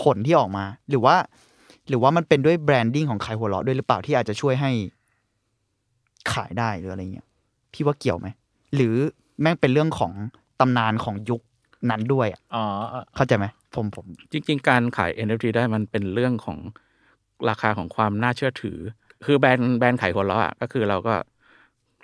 [0.00, 1.16] ผลที่ออกมา หรือว่า
[1.88, 4.70] หรือว่ามันเป็นด้วย branding ของขายหัวเราะด้วยหรือเปล่าที่อาจจะช่วยให้
[6.32, 7.26] ขายได้หรืออะไรเงี้ย
[7.72, 8.28] พี่ว่าเกี่ยวไหม
[8.74, 8.94] หรือ
[9.40, 10.12] แม่งเป็นเรื่องของ
[10.60, 11.40] ตำนานของยุค
[11.90, 12.62] นั้นด้วยอะอ๋อ
[12.94, 16.58] อะเข้าใจไหมผมผม จริง ๆ การขาย NFT ได้มันเป็นเรื่องของ
[17.48, 18.78] ราคาของความน่าเชื่อถือ
[19.24, 21.14] คือแบรนด์แบรนด์ขายหัวเราะอะก็คือเราก็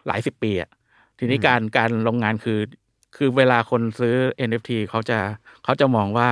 [0.07, 0.71] หลายสิบปีอะ
[1.19, 2.59] ทีนี้การการลงงานคือ
[3.17, 4.15] คือเวลาคนซื้อ
[4.49, 5.19] NFT เขาจะ
[5.65, 6.29] เขาจะมองว่า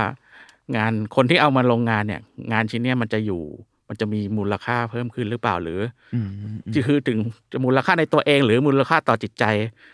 [0.76, 2.20] งานคนที่เอามาลงงานเนี่ย
[2.52, 3.42] งานชิ้นเนี้ยมันจะอยู่
[3.88, 5.80] มันจะมีมูลค่าเพิ่มขึ้นหรือเปล่าหรือ
[6.14, 6.30] อืม
[6.86, 7.18] คือถึง
[7.52, 9.44] จะมูลค่าในตัวเอง หรือมูลค่าต่อจิตใจ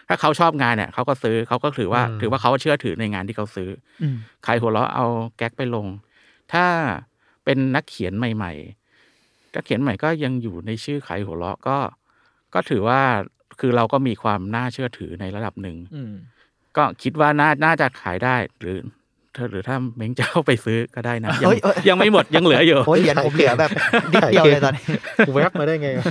[0.08, 3.68] ถ้าเขาชอบงานเนี่ยเขาก็ซื้อเขาก็ถือว่าอืมถือว่าเขาเชื่อถือในงานที่เขาซื้อ
[4.02, 5.86] อืมขายหัวเราะเอาแก๊กไปลง
[6.52, 6.66] ถ้า
[7.44, 8.52] เป็นนักเขียนใหม่
[9.04, 11.76] ๆนักเขียนใหม่ก็ยังอยู่ในชื่อขายหัวเราะก็
[12.54, 13.00] ก็ถือว่า
[13.60, 16.12] คือเราก็มีความน่าเชื่อถือในระดับหนึ่งอืม
[16.76, 18.78] ก็คิดว่าน่าน่าจะขายได้หรือ
[19.36, 23.70] ถ้าหรือถ้าเม้งจะเข้าไปซื้อก็ได้นะ ยังเฮ้ยเอ้ยยังไม่หมดยังเหลืออยู่โอ้ยเหรียญผมเหลือแบบ
[24.12, 24.84] นิดเดียวเลยตอนนี้
[25.26, 26.04] กูแวบมาได้ไงวะ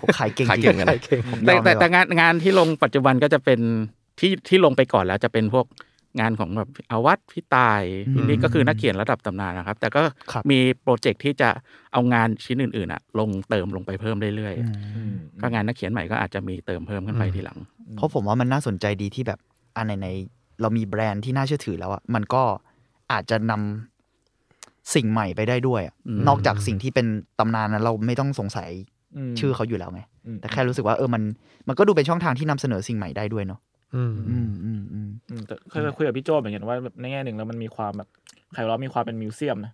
[0.00, 3.60] ผมขายเก่งขายจริเก่งงกันใครเก่งผมแต่ยอมแต่เลยแต่ว่ะงานงานที่ลงปัจจุบันก็จะเป็น
[4.20, 5.66] ที่ที่ลงไปก่อนแล้วจะเป็นพวก
[6.20, 7.82] งานของแบบอาวัตพี่ตาย
[8.24, 10.00] นี่ก็คือนักเขียนระดับตำนานนะครับ แต่ก็
[10.32, 11.48] ครับมีโปรเจกต์ที่จะ
[11.92, 17.58] เอางานชิ้นอื่นๆอะลงเติมลงไปเพิ่มเรื่อยอืมอืมๆก็งานนักเขียนใหม่ก็อาจจะมีเติมเพิ่มขึ้นไปทีหลัง
[17.96, 19.38] เพราะผมว่ามันน่าสนใจดีที่แบบ
[19.76, 22.42] อันไหนๆเรามีแบรนด์ที่น่าเชื่อถือแล้วอะมันก็
[23.12, 27.06] อาจจะนำสิ่งใหม่ไปได้ด้วยอะอืมนอกจากสิ่งที่เป็น
[27.38, 28.70] ตำนานนั้นเราไม่ต้องสงสัย
[29.30, 31.22] มชื่อเขาอยู่แล้วไงอืมแต่แค่รู้สึกว่าเออมัน
[31.68, 33.60] มันก็ดูเป็นช่องทางที่นำเสนอสิ่งใหม่ได้ด้วยเนาะ
[33.96, 38.08] อืมอืมอืมอืมอืมแต่เคยคุยกับพี่โจเหมือนกันว่าแบบในแง่หนึ่งแล้วมันมีความแบบ
[38.52, 39.72] ไคเรามีความเป็นมิวเซียมนะ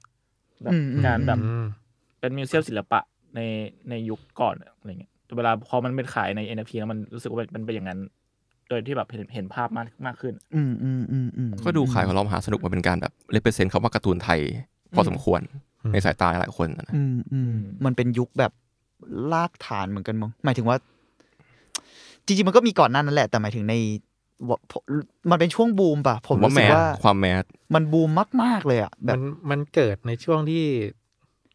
[0.62, 1.64] แบบอืมอืมงานแบบอืม
[2.20, 3.00] เป็นมิวเซียมศิลปะ
[3.37, 3.40] ใน
[3.90, 8.00] ในยุคก่อนอะไรเงี้ยแต่เวลาพอมันเป็นขายใน NFT แล้วมันรู้สึกว่ามันเป็นอย่างนั้น
[8.68, 14.40] โดยที่แบบเห็นเห็นภาพมากมากขึ้น อืมอืมอืมอืมก็ดูขายของเรามหาสนุกมาเป็นการแบบเลเปเซนต์คำว่าการ์ตูนไทย
[14.94, 15.40] พอสมควร
[15.83, 17.52] อืมในสายตาหลายคนนะอืมอืม
[17.85, 18.52] มันเป็นยุคแบบ
[19.33, 20.76] ลากฐานเหมือนกันมั้งหมายถึงว่า
[22.24, 23.78] จริงๆมันก็มีก่อนหน้านั้นแหละ แต่หมายถึงในว
[25.31, 28.11] มันเป็นช่วงบูมป่ะผผมมว่ารู้แมสึกสว่าความแมสมันบูม
[28.42, 30.64] มาก ๆ เลยอะแบมับนมันเกิดในช่วงที่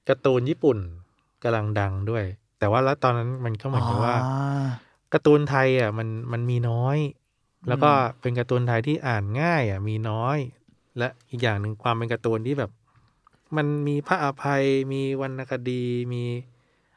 [0.09, 0.77] การ์ตูนญี่ปุ่น
[1.43, 2.23] กำลังดังด้วย
[2.59, 4.65] แต่ว่าแล้วตอนนั้นมันก็เหมือนกับว่าอ่า
[5.13, 6.97] การ์ตูนไทยอะมันมันมีน้อย
[7.67, 10.37] แล้วก็เป็นการ์ตูนไทยที่อ่านง่าย อะ มีน้อย
[10.97, 12.71] และอีกอย่างหนึ่งความเป็นการ์ตูนที่แบบ
[13.57, 16.23] มันมีพระอภัยมีวรรณคดีมี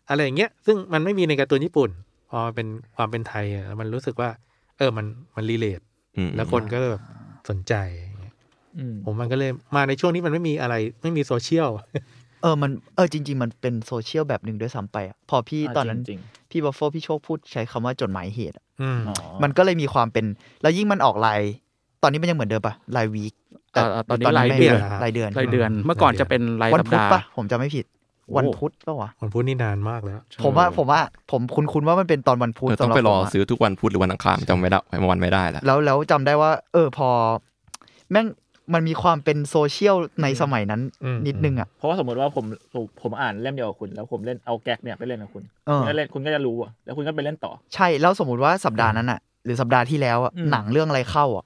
[0.08, 1.90] อะไรอย่างเงี้ย ซึ่งมันไม่มีในการ์ตูนญี่ปุ่น
[2.30, 4.30] พอเป็นความเป็นไทยอะมันรู้สึกว่า
[4.78, 5.80] เออมันมัน relate
[6.16, 7.02] อืมแล้วคนก็แบบ
[7.48, 8.34] สนใจอย่างเงี้ย
[8.78, 11.68] อืมผมมันก็เลยมาในช่วงที่มันไม่มีอะไรไม่มีโซเชียล
[12.42, 20.24] เออมันเออจริง ๆ มันเป็นโซเชียลแบบหนึ่งด้วยซ้ำไปอะพอพี่ตอนนั้นจริงพี่บัฟโฟ่พี่โชคพูดใช้คำว่าจดหมายเหตุอะอืมๆอ๋อมันก็เลยมีความเป็น
[20.62, 21.40] แล้วยิ่งมันออกราย
[22.02, 23.34] ตอนนี้มันยังเหมือนเดิมปะราย week
[23.72, 27.97] เอ่อตอนนี้รายไม่เดือนรายเดือนรายเดือน เมื่อก่อนจะเป็นรายวันสัปพุธดาห์ปะผมจะไม่ผิดโอ้
[28.36, 37.08] วันพุธปะวะวันพุธนี่นานมากแล้ว ผมว่าผมว่าผมคุ้นคุ้นๆว่ามันเป็นตอนวันพุธเออต้องสำหบไปรอผมะซื้อทุกวันพุธหรือวันอังคารจำไม่ได้วันไม่ได้แล้วแล้วแล้วจำได้ว่า เออพอ
[38.12, 38.26] แม่ง
[38.74, 51.44] มันมีความเป็นโซเชียลในสมัยนั้นอืมนิดนึงอะเพราะว่าสมมติว่าผมผมผมอ่านเล่มเดียวกับคุณ แล้วผมเล่นเอาแก๊กเนี่ยไปเล่นกับคุณเออคุณก็เล่นคุณก็จะรู้อะแล้วคุณก็ไปเล่นต่อ ใช่แล้วสมมติว่าสัปดาห์นั้นอะ หรือสัปดาห์ที่แล้วอะอืมหนังเรื่องอะไรเข้าอะ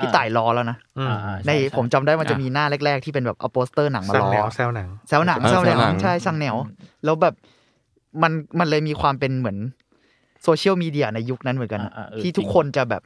[0.00, 6.54] พี่อ่าต่ายรอแล้วนะอืมอ่าๆในช่ช่ผมจำได้มันจะมีหน้าแรก ๆ ที่เป็นแบบเอาโปสเตอร์หนังมาสร้างล้อแนวแซวหนังแซวหนังเออแซวหนัแซวหนังงใช่ช่างแนว
[7.04, 7.34] แล้วแบบ
[8.22, 9.58] มันมันเลยมีความเป็นเหมือน
[10.44, 13.02] โซเชียลมีเดียในยุคนั้นเหมือนกันอะอ่าๆเออที่จริงทุกคนจะแบบ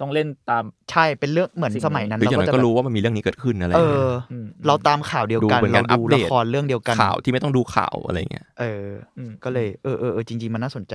[0.00, 8.86] ต้องเล่นตามใช่เป็นเรื่องเหมือนสิ่งสมัยนั้นหรืออย่างเรานั้นจะก็แบบรู้ว่ามันมีเรื่องนี้เกิดขึ้นอะไรเอเงี้ยอมเราตามข่าวเดียวกันดูเป็นเราการอัปดูเดละตครเรื่องเดียวกันข่าวที่ไม่ต้องดูข่าวอะไรเงี้ยเออ
[9.18, 10.94] อืมก็เลยเออเออเออจริง ๆ มันน่าสนใจ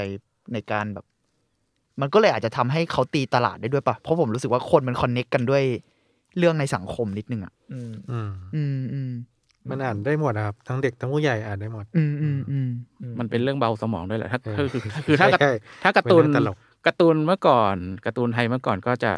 [0.53, 1.05] ในการแบบ
[2.01, 5.63] มันก็เลยอาจจะทำให้เขาตีตลาดได้ด้วยปะเพราะผมรู้สึกว่าคนมันคอนเน็กกันด้วย
[6.37, 9.11] เรื่องในสังคมนิดนึงอะ อืม อืมอืมอืม
[9.69, 12.69] มันอ่านได้หมดนะครับ ทั้งเด็กทั้งผู้ใหญ่อ่านได้หมด อืมอืมอืม
[13.19, 15.51] มันเป็นเรื่องเบาสมองด้วยแหละถ้าเออคือคือคือถ้าใช่
[15.83, 17.75] ถ้าการ์ตูนเป็นเรื่องตลกการ์ตูนเมื่อก่อน
[18.05, 19.11] การ์ตูนไทยเมื่อก่อนก็จะ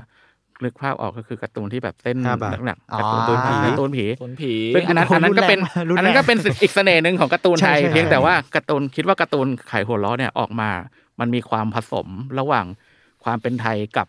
[0.64, 5.60] นึกภาพออกก็คือการ์ตูนที่แบบเล่มห้าบาทหนักๆอ๋อการ์ตูนผีการ์ตูนผีคนผีซึ่งอันนั้นอันนั้นก็เป็น
[5.90, 10.70] รุนแรงอันนั้นก็เป็นอีกเสน่ห์หนึ่งของการ์ตูนไทยใช่ใช่เพียงแต่ว่าการ์ตูนคิดว่าการ์ตูนขายหัวเราะเนี่ยออกมา
[11.19, 12.08] มันมีความผสม
[12.39, 12.65] ระหว่าง
[13.23, 14.08] ความเป็นไทยกับ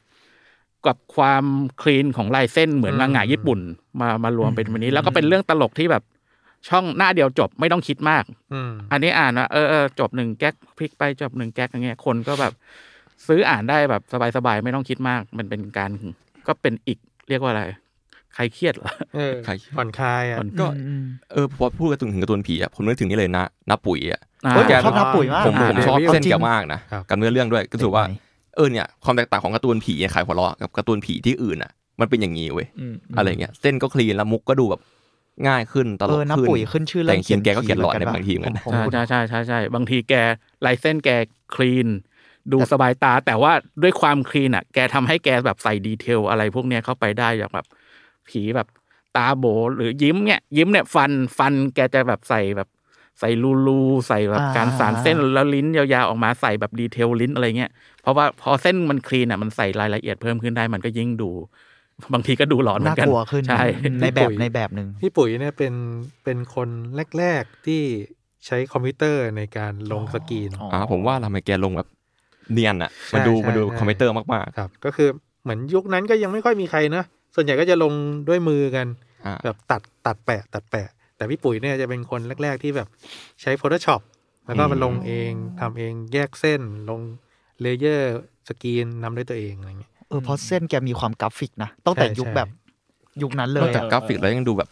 [0.87, 1.45] กับความ
[1.83, 3.61] คลีนของลายเส้นเหมือนมังงะญี่ปุ่น
[4.01, 6.03] มามารวมเป็นวันนี้ แล้วก็เป็นเรื่องตลกที่แบบ
[6.69, 12.53] ช่องหน้าเดียวจบไม่ต้องคิดมากอืมอันนี้อ่านว่าเออเออจบหนึ่งแก๊กพลิกไปจบหนึ่งแก๊กอย่างเงี้ยคนก็แบบ
[13.27, 14.03] ซื้ออ่านได้แบบ
[14.37, 15.91] สบายๆไม่ต้องคิดมาก มันเป็นการ
[16.47, 17.63] ก็เป็นอีกเรียกว่าอะไร
[18.35, 28.17] ใครเครียดเหรอเออใครผ่อนคลายอะผ่อนก็อืมเออพอพูดการ์ตูนถึงการ์ตูนผีอะผมนึกถึงนี่เลยนะน้าปุ๋ยอะอ่าเฮ้ยผมแกชอบน้าปุ๋ยมากผมผมอ่าชอบเดี๋ยวเส้นจริงแกมากนะครับกับเนื้อเรื่องด้วยก็รู้สึกว่าเป็นไง
[28.57, 34.81] เออเนี่ยความแตกต่างของการ์ตูนผีขายหัวเราะกับการ์ตูนผีที่อื่นอะ มันเป็นอย่างนี้เว้ยอืมอะไรเงี้ยเส้นก็คลีนแล้วมุกก็ดูแบบ
[35.49, 40.15] ง่ายขึ้นตลเอกอน้าขึ้นปุ๋ยขึ้นชื่อแต่เขียนแกก็เขียนหลอดในผีบางทีเหมือนกันนะผมใช่ผมใช่ใช่ใช่ใช่บางทีแก
[40.67, 41.11] ลายเส้นแก
[41.55, 41.89] คลีน
[42.53, 47.67] ดูสบายตาแต่ว่าด้วยความคลีนอะ แกทำให้แกแบบใส่ดีเทลอะไรพวกเนี้ยเข้าไปได้อย่างแบบ
[48.29, 48.69] ผีแบบ
[49.17, 49.45] ตาโบ
[49.77, 52.69] หรือยิ้มเนี่ยยิ้มเนี่ยฟันฟันแกจะแบบใส่แบบ
[53.21, 57.71] ใส่รูรูใส่แบบการสานเส้นแล้วลิ้นยาวๆออกมาใส่แบบ detail ลิ้นอะไรเงี้ย
[58.03, 61.31] เพราะว่าพอเส้นมัน clean อะมันใส่รายละเอียดเพิ่มขึ้นได้มันก็ยิ่งดู
[62.13, 63.63] บางทีก็ดูหลอนเหมือน่านกันน่ากลัวขึ้นใช่
[64.01, 65.75] ในแบบในแบบหนึ่งพี่ปุ๋ยเนี่ยเป็น
[66.25, 66.69] เป็นคน
[67.19, 67.83] แรกๆที่
[68.47, 71.89] ใช้คอมพิวเตอร์ในการลงสกรีอ๋ออ่าผมว่าทำไมแกลงแบบ
[72.53, 75.09] เนียนอะมันดูใช่มันดูใช่คอมพิวเตอร์มากครับ ก็คือ
[75.43, 77.05] เหมือนยุคนั้นก็ยังไม่ค่อยมีใครนะ
[77.35, 77.93] ส่วนใหญ่ก็จะลง
[78.29, 82.89] ด้วยมือกันๆอ่าแบบตัดตัดแปะ ตัดแปะ แต่พี่ปุ๋ยเนี่ยจะเป็นคนแรก ๆที่แบบ
[83.43, 84.01] ใช้ Photoshop
[84.47, 87.01] แล้วก็มาลงเองทำเองแยกเส้นลง
[87.61, 88.19] เลเยอร์
[88.49, 92.49] สกรีนนำด้วยตัวเองอะไรเงี้ยเออเพราะเส้นแกมีความกราฟิกนะตั้งแต่ใช่ยุคใช่แบบ
[93.23, 94.69] ยุคนั้นเลนอกยจากอะกราฟิกแล้วยังดูแบบ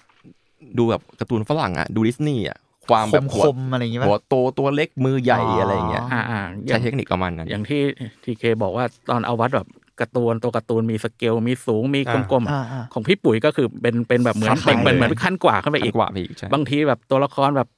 [0.79, 7.83] ดูแบบการ์ตูนฝรั่งอะดูดิสนีย์อะความคแบบมหัวคมๆอะไรอย่างเงี้ยหัวป่ะโตตัวเล็กมือใหญ่อ๋อออะไรอย่างเงี้ยอ่าอ่าอใช้ย่างเทคนิคประมาณนั้นอย่างที่
[8.25, 9.67] ทีเคบอกว่าตอนเอาวัดแบบ
[10.01, 17.69] การ์ตูนตัวการ์ตูนมีสเกลมีสูงมีอ่ากลมๆอ่าอะอ่าของพี่ปุ๋ยก็คือเป็นเป็นแบบเหมือนขั้นเป็นเหมือนไปเหมือนขั้นกว่าขึ้นไปอีอีกกกว่าไปอีกใช่บางทีแบบตัวละครแบบ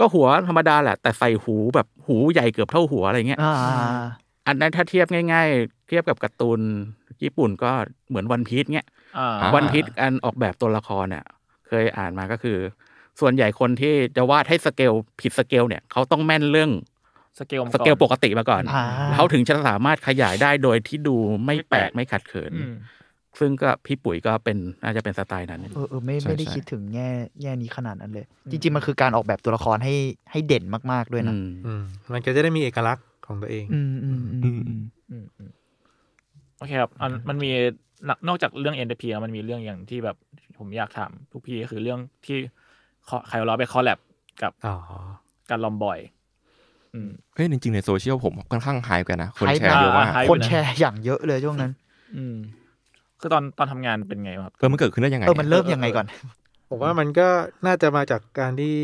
[0.00, 4.08] ก็หัวธรรมดาแหละ แต่ใส่หูแบบหูใหญ่เกือบเท่าหัวอะไรเงี้ยอ่าอ่าอ่า
[4.46, 6.60] อันนั้นถ้าเทียบง่าย ๆ เทียบกับการ์ตูน
[7.22, 7.70] ญี่ปุ่นก็
[8.08, 11.24] เหมือน One Piece เงี้ยอ่าอ่า One Piece อันออกแบบตัวละครเนี่ย
[11.66, 12.58] เคยอ่านมาก็คือ
[13.20, 16.70] ส่วนใหญ่คนที่จะวาดให้สเกลผิดสเกลเนี่ยเขาต้องแม่นเรื่อง
[17.38, 22.74] สเกลมาสอนเกลปกติมาก่อนอ่าเขาถึงจะสามารถขยายได้โดยที่ดูไม่แปลกไม่ขัดเขินอืม
[23.38, 27.08] ซึ่งก็พี่ปุ๋ยก็เป็นน่าจะเป็นสไตล์นั้น เออเออไม่ใช่ไม่ได้ใช่คิดถึงแง่
[27.42, 29.94] แง่นี้ขนาดนั้นเลย จริง ๆ มันคือการออกแบบตัวละครให้
[30.30, 35.50] ให้เด่นมาก ๆ ด้วยนะอืมอืมมันก็จะได้มีเอกลักษณ์ของตัวเองอืมอืมอืมอืมอืมอืม
[36.58, 37.50] โอเคครับอันมันมี
[38.08, 40.16] นนอกจากเรื่อง NDP อะมันมีเรื่องอย่างที่แบบ
[40.58, 42.36] ผมอยากถามทุกพี่ก็คือเรื่องที่
[43.28, 43.98] ใครล้อไปคอลแลบ
[44.42, 44.74] กับอ๋อ
[45.50, 46.17] การลอมบอยอืม
[47.34, 51.72] เฮ้ยจริงๆในโซเชียลผมค่อนข้างไฮกันนะ คนไฮแชร์เยอะมากอ่าคนแชร์อย่างเยอะเลยช่วงนั้น
[52.16, 52.36] อืม
[53.20, 56.06] คือตอนตอนทำงานเป็นไงครับเออมันเกิดขึ้นได้ยังไงเออมันเริ่มยังไงก่อน
[56.70, 57.28] ผมว่ามันก็
[57.66, 58.74] น่าจะมาจากการที่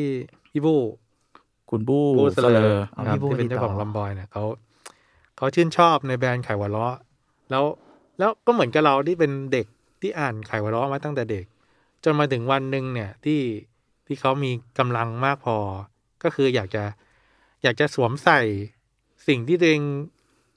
[0.53, 0.77] พี่บู
[1.71, 4.45] คุณบู้บูเสลอเอาครับพี่บูที่เป็นติดต่อเจ้าของลอมบอยเนี่ยเขา
[5.37, 6.97] เขาชื่นชอบในแบรนด์ไข่หัวเราะ
[7.51, 7.65] แล้ว
[8.19, 9.67] แล้วก็เหมือนกับเราที่เป็นเด็ก
[10.01, 11.45] ที่อ่านไข่หัวเราะมาตั้งแต่เด็ก
[12.05, 13.41] จนมาถึงวันหนึ่งเนี่ยที่
[14.07, 15.57] ที่เขามีกำลังมากพอ
[16.23, 16.85] ก็คืออยากจะ
[17.65, 18.41] อยากจะสวมใส่
[19.29, 19.83] สิ่งที่ตัวเอง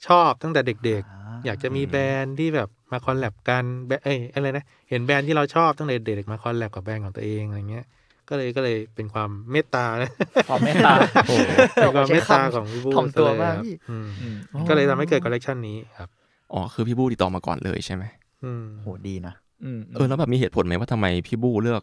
[0.07, 7.85] ชอบตั้งแต่เด็กๆ อยากจะมีแบรนด์ที่แบบมา collab กันแบรนด์เอ้ยอะไรนะ เห็นแบรนด์ที่เราชอบตั้งแต่เด็กๆมา collab กับแบรนด์ของตัวเองอะไรเงี้ย
[8.29, 10.11] ก็เลยก็เลยเป็นความเมตตานะ
[10.49, 10.91] ความเมตตา
[11.27, 14.35] โอ้โหเป็นความเมตตาของพี่บูถ่อมตัวซะเลยมากครับพี่อืมอืม
[14.69, 16.09] ก็เลยทำให้เกิดคอลเลกชันนี้ครับ
[16.53, 18.03] อ๋อ คือพี่บู้ติดต่อมาก่อนเลยใช่ไหม
[18.43, 21.81] อืมโหดีนะอืมเออแล้วแบบมีเหตุผลไหมว่าทำไมพี่บู้เลือก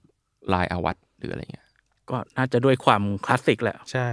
[0.54, 1.66] ลายอาวัตหรืออะไรเงี้ย
[2.10, 4.08] ก็น่าจะด้วยความคลาสสิกแหละ ใช่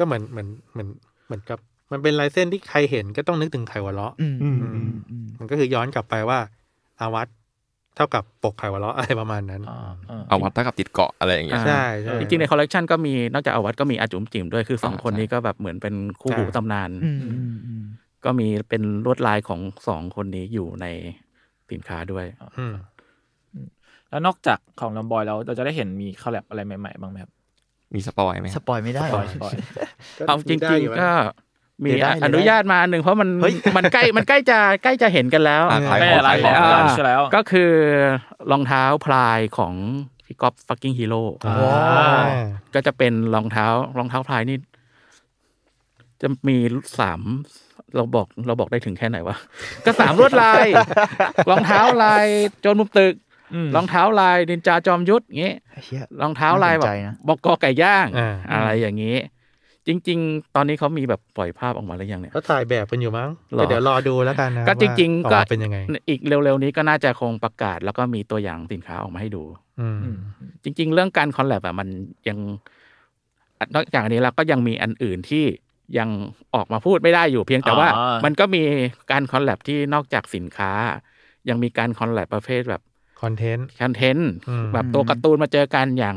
[0.00, 0.88] ก็เหมือนเหมือนเหมือน
[1.26, 1.58] เหมือนกับ
[1.92, 6.38] มันเป็นลายเส้นที่ใครเห็นก็ต้องนึกถึงขายหัวเราะอืมอืมอือืมมอืมมันก็คือย้อนกลับไปว่า
[7.00, 7.28] อาวัต
[7.96, 17.84] เท่ากับปกขายหัวเราะอะไรประมาณนั้นอ่าอ่าอาวัตเท่ากับติดเกาะอะไรอย่างเงี้ยใช่ใช่จริงๆในคอลเลกชันก็มีนอกจากอาวัตก็มีอาจุ๋มจิ๋มด้วยคือสองอ่าคนใช่นี้ก็แบบเหมือนเป็นคู่หูใช่ตำนานอืมอืมอืม
[18.24, 20.86] ก็มีเป็นลวดลายของสองคนนี้อยู่ใน
[21.70, 22.26] สินค้าด้วย
[22.58, 22.74] อืม
[24.10, 27.32] แล้วนอกจากของ Rompboy แล้วเราจะได้เห็นมี collab อะไรใหม่ๆบ้างไหมครับ
[27.94, 29.52] มี spoil ไหมสปอยไม่ได้ spoil spoil
[30.26, 31.10] เอาจได้ริงอยู่ๆนะก็
[31.82, 37.70] มีเดี๋ยวได้เดี๋ยวได้อนุญาตมาอันหนึ่งเพราะมันเฮ้ยมันใกล้มันใกล้จะใกล้จะเห็นกันแล้วอะขายไม่ของอะไรขายของแล้วอ่าใช่แล้ว ก็คือ
[38.50, 39.74] รองเท้าพลายของ
[40.26, 42.26] พี่กอล์ฟ Fucking Hero ว้าว
[42.74, 43.66] ก็จะเป็นรองเท้า
[43.98, 44.58] รองเท้าพลายนี่
[46.22, 46.56] จะมี
[46.98, 47.20] สาม
[47.96, 49.36] เราบอกเราบอกได้ถึงแค่ไหนวะ
[49.86, 50.66] ก็สามลวดลาย
[51.50, 52.26] รองเท้าลาย
[52.60, 53.23] โจรมุมตึกอืม
[53.76, 59.16] รองเท้าลายนินจาจอมยุทธเงี้ยเชี่ยรองเท้าลายแบน่าสบนใจนะบอกกอไก่ย่างอ่าอะไรอย่างนี้
[59.86, 65.78] จริง ๆ ตอนนี้เขามีแบบปล่อยภาพออกมาหรือยังเนี่ยก็ถ่ายแบบกันอยู่มั้งหรอแต่เดี๋ยวรอดูแล้วกันนะก็จริงๆว่าก็ออกมาเป็นยังไง
[66.08, 69.42] อีกเร็วๆนี้ก็น่าจะคงประกาศ แล้วก็มีตัวอย่างสินค้าออกมาให้ดู
[69.80, 70.16] อืม
[70.64, 71.88] จริง ๆ เรื่องการคอลแลบอะมัน
[72.28, 72.38] ยัง
[73.74, 75.44] นอกจากอันนี้แล้วก็ยังมีอันอื่นที่
[75.98, 76.08] ยัง
[76.54, 78.62] ออกมาพูดไม่ได้อยู่เพียงแต่ว่าอ๋อมันก็มี
[79.10, 80.72] การ collab ที่นอกจากสินค้า
[81.48, 82.82] ยังมีการ collab ประเภทแบบ
[83.24, 86.16] คอนเทนต์คอนเทนต์อืมแบบตัวการ์ตูนมาเจอกันอย่าง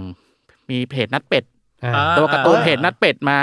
[0.69, 1.43] มีเพจนัดเป็ด
[1.83, 3.39] อ่าอ่าตัวการ์ตูนเพจนัดเป็ดมา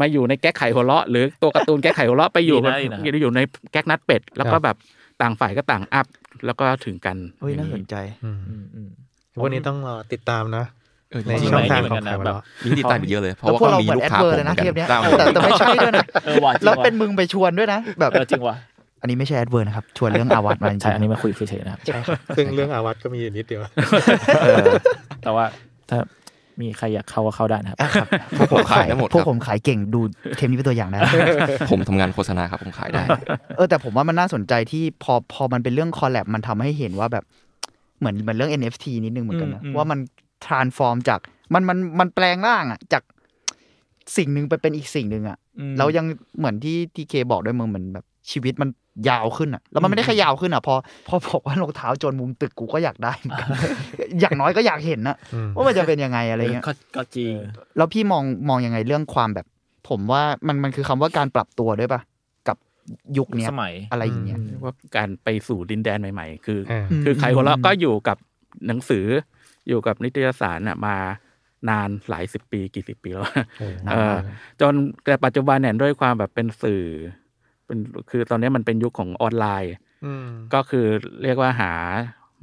[0.00, 3.40] มาอยู่ในแก๊กขายหัวเราะ หรือตัวการ์ตูนแก๊กขายหัวเราะไปอยู่ดีนะดีนะอยู่ใน
[3.72, 4.76] แก๊กนัดเป็ด แล้วก็ครับแบบ
[5.22, 6.06] ต่างฝ่ายก็ต่างอัพ
[6.46, 7.94] แล้วก็ถึงกันเฮ้ยน่าสนใจ
[8.24, 8.88] อืมอืมอืม
[9.42, 10.64] วันนี้ต้องรอติดตามนะ
[11.10, 18.56] เออในจริงช่องๆทางเหมืขออนงกันใครนะวะแบบเนาะมีที่ตามไปเยอะเลย เพแล้วราะพวกว่าเรามีเหมือนลูกแอดค้าเวอผร์มเลยนะหมือเทปเนี้ยได้มาแต่แต่ไม่ใช่ด้วยนะเออว่ะจริงแล้วว่ะเป็นมึงไปชวนด้วยนะ แบบเออจริงว่ะ
[19.00, 23.60] อันนี้ไม่ใช่แอดเวอร์นะครับ ชวนเรื่องอาวัตมาจริงๆใช่อันนี้มาคุยเฉยๆนะครับใช่ครับซึ่งเรื่องอาวัตก็มีอยู่นิดเดียว
[24.40, 24.64] เออ
[25.22, 25.44] แต่ว่า
[25.90, 25.98] ถ้า
[26.60, 28.06] มีใครอยากเข้าก็เข้าได้นะครับอะครับ
[28.38, 30.00] พวกผมขายพวกผมขายเก่งดู
[30.36, 30.98] เทปนี้เป็นตัวอย่างได้
[31.70, 33.02] ผมทำงานโฆษณาครับผมขายได้
[33.56, 37.24] เออแต่ผมว่ามันน่าสนใจที่พอพอมันเป็นเรื่องคอลแลบมันทำให้เห็นว่าแบบ
[37.98, 39.98] เหมือนเหมือนเรื่อง NFT นิดนึงเหมือนกันนะอืมอืมว่ามัน
[40.46, 41.20] transform จาก
[41.54, 43.02] มันมันมันแปลงร่างอะจาก
[44.16, 46.06] สิ่งหนึ่งไปเป็นอีกสิ่งหนึ่งอะอืมแล้วยัง
[46.38, 48.68] เหมือนที่ทีเคบอกด้วยมึงเหมือนแบบ ชีวิตมัน
[49.08, 50.74] ยาวขึ้นอะแล้วมันไม่ได้แค่ยาวขึ้นอะพอ
[51.08, 53.48] พอบอกว่ารองเท้าโจนมุมตึกกูก็อยากได้เหมือนกัน
[54.20, 57.34] อย่างน้อยก็อยากเห็นนะอืมว่ามันจะเป็นยังไงอะไรเงี้ยก็ก็จริง
[57.76, 59.46] แล้วพี่มองมองยังไงเรื่องความแบบ
[59.88, 62.00] ผมว่ามันมันคือคำว่าการปรับตัวด้วยปะ
[62.48, 62.56] กับ
[63.18, 68.16] ยุคเนี้ยสมัยอะไรอย่างเงี้ยว่าการไปสู่ดินแดนใหม่ ๆ คือออ่าคือไขหัวเราะก็อยู่กับ
[68.66, 69.06] หนังสือ
[69.68, 70.96] อยู่กับนิตยสารน่ะมา
[71.70, 73.24] นานหลายสิบปีกี่สิบปีแล้ว
[73.58, 74.14] โอ้เออ
[74.60, 74.74] จน
[75.04, 76.82] แต่ปัจจุบันเนี่ยด้วยความแบบเป็นสื่อ
[77.68, 77.78] เป็น
[78.10, 79.72] คือตอนนี้มันเป็นยุคของออนไลน์
[80.04, 80.86] อืมก็คือ
[81.22, 81.72] เรียกว่าหา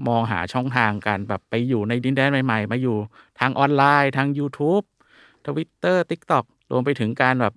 [0.08, 2.98] มองหาช่องทางการแบบไปอยู่ในดินแดนใหม่ๆ มาอยู่
[3.40, 4.86] ทางออนไลน์ทาง YouTube
[5.46, 7.54] Twitter TikTok รวมไปถึงการแบบ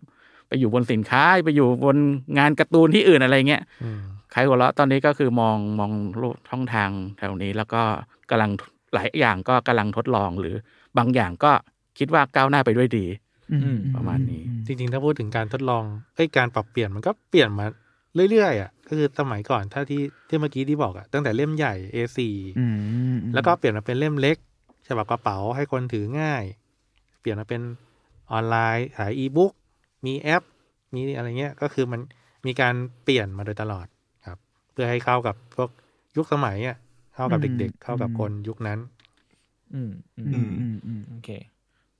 [0.48, 1.96] ไปอยู่บนสินค้าไปอยู่บน
[2.38, 4.00] งานการ์ตูนที่อื่นอะไรเงี้ยอืม
[4.32, 7.82] ใครหัวเราะตอนนี้ก็คือมองมองโลกช่องทางแถวนี้ แล้วก็
[8.30, 8.50] กำลัง
[8.94, 10.54] หลายอย่างก็กำลังทดลองหรือ
[10.98, 11.52] บางอย่างก็
[11.98, 13.27] คิดว่าก้าวหน้าไปด้วยดีอืม
[13.96, 15.84] ประมาณนี้ จริงๆ ถ้าพูดถึงการทดลอง
[16.14, 17.66] เอ้ยการปรับเปลี่ยนมันก็เปลี่ยนมา
[18.30, 22.18] เรื่อยๆอะก็คือสมัยก่อนถ้าที่ที่เมื่อกี้ที่บอกอะตั้งแต่เล่มใหญ่ A4
[22.58, 22.66] อื
[23.14, 24.36] มแล้วก็เปลี่ยนมาเป็นเล่มเล็ก
[24.88, 26.44] ฉบับกระเป๋าให้คนถือง่าย
[27.20, 27.62] เปลี่ยนมาเป็น
[28.32, 29.52] ออนไลน์ขายอีบุ๊ก
[30.06, 30.42] มีแอป
[30.94, 32.00] มีอะไรเงี้ยก็คือมัน
[32.46, 32.74] มีการ
[33.04, 33.86] เปลี่ยนมาโดยตลอด
[34.26, 34.38] ครับ
[34.72, 35.68] เพื่อให้เข้ากับพวก
[36.16, 36.76] ยุคสมัยอะ
[37.14, 38.78] เข้ากับเด็ก ๆ เข้ากับคนยุคนั้น
[39.74, 41.30] อืมอืมอืมอืมอืมโอเค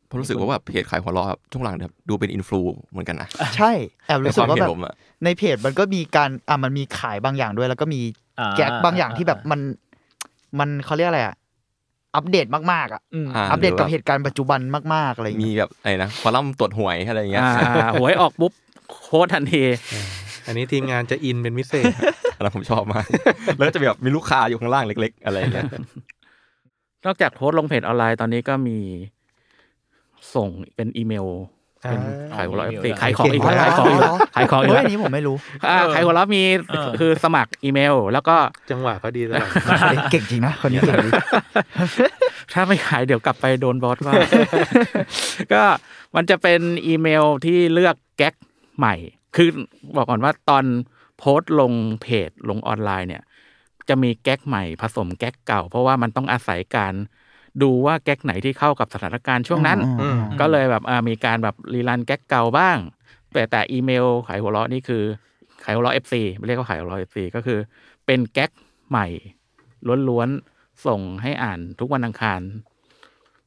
[0.09, 3.73] ผมรู้สึกว่าแบบเพจขายหัวเราะครับช่วงหลังแบบดูเป็นอินฟลูเหมือนกันนะใช่
[4.07, 4.95] แอบในรู้คสึกวามว่าเห็นแบบผมอะ
[5.25, 8.01] ในเพจมันก็มีการอะมันมีขายบางอย่างด้วย แล้วก็มี
[8.41, 9.61] อ่าแก๊กบางอย่างที่แบบมัน
[10.59, 11.37] มันเขาเรียกอะไรอะ
[12.17, 14.61] อัปเดตมากๆอะอืมอ่าอัปเดตกับหรือว่าตุการณ์ปัจจุบัน
[14.95, 18.53] มากๆอะไรอย่างมีเงี้ยแบบอะไรนะคอลัมน์ตรวจหวยอะไรอย่างเงี้ยอ่าหวยออกปุ๊บ
[18.91, 19.63] quote ทันที
[20.47, 21.85] อันนี้ทีมงานจะอินเป็นพิเศษ
[22.37, 23.05] อันนั้นผมชอบมาก
[23.57, 25.65] แล้วก็จะมีแบบมีลูกค้าอยู่ข้างล่างเล็ก ๆ อะไรอย่างเงี้ย
[27.07, 28.79] นอกจากโพสต์ลงเพจออนไลน์ตอนนี้ก็มี
[30.35, 31.27] ส่งเป็นอีเมล
[31.83, 35.37] เป็นอ่าขายหัวเราะอีเมลเอฟขายของอีกเก่งขายของอีกเหรอขายของอีกเฮ้ยแล้วอันนี้ผมไม่รู้
[35.69, 38.37] อ่าขายหัวเราะมีเออคือสมัครอีเมล แล้วก็
[38.71, 39.51] จังหวะเขาดีตลอด
[40.11, 41.13] เก่งจริงนะคนนี้เก่งจริง
[42.53, 44.15] ถ้าไม่ขายเดี๋ยวกลับไปโดนบอสว่า
[45.53, 45.63] ก็
[46.17, 48.35] มันจะเป็นอีเมลที่เลือกแก๊ก
[48.79, 48.95] ใหม่
[49.37, 49.49] คือ
[49.97, 50.65] บอกก่อนว่าตอน
[51.19, 53.23] โพสต์ลงเพจลงออนไลน์เนี่ย
[53.89, 56.95] จะมีแก๊กใหม่ผสมแก๊กเก่า เพราะว่ามันต้องอาศัยการ
[57.63, 62.79] ดูว่าแก๊กไหนที่เข้ากับสถานการณ์ช่วงนั้นอืมก็เลยแบบอ่ามีการแบบรีรันแก๊กเก่าบ้าง
[63.33, 65.03] แต่แต่อีเมลขายหัวเราะนี่คือ
[65.65, 67.59] ขายหัวเราะ FC ไม่เรียกว่าขายหัวเราะ FC ก็คือ
[68.07, 68.51] เป็นแก๊ก
[68.89, 69.07] ใหม่
[70.09, 72.41] ล้วนๆส่งให้อ่านทุกวันอังคาร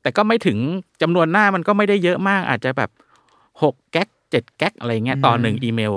[0.02, 0.58] แต่ก็ไม่ถึง
[1.02, 2.90] จำนวนหน้ามันก็ไม่ได้เยอะมาก อาจจะแบบ
[3.64, 5.94] หกแก๊กเจ็ดแก๊กอะไรเงี้ยต่อหนึ่งอีเมล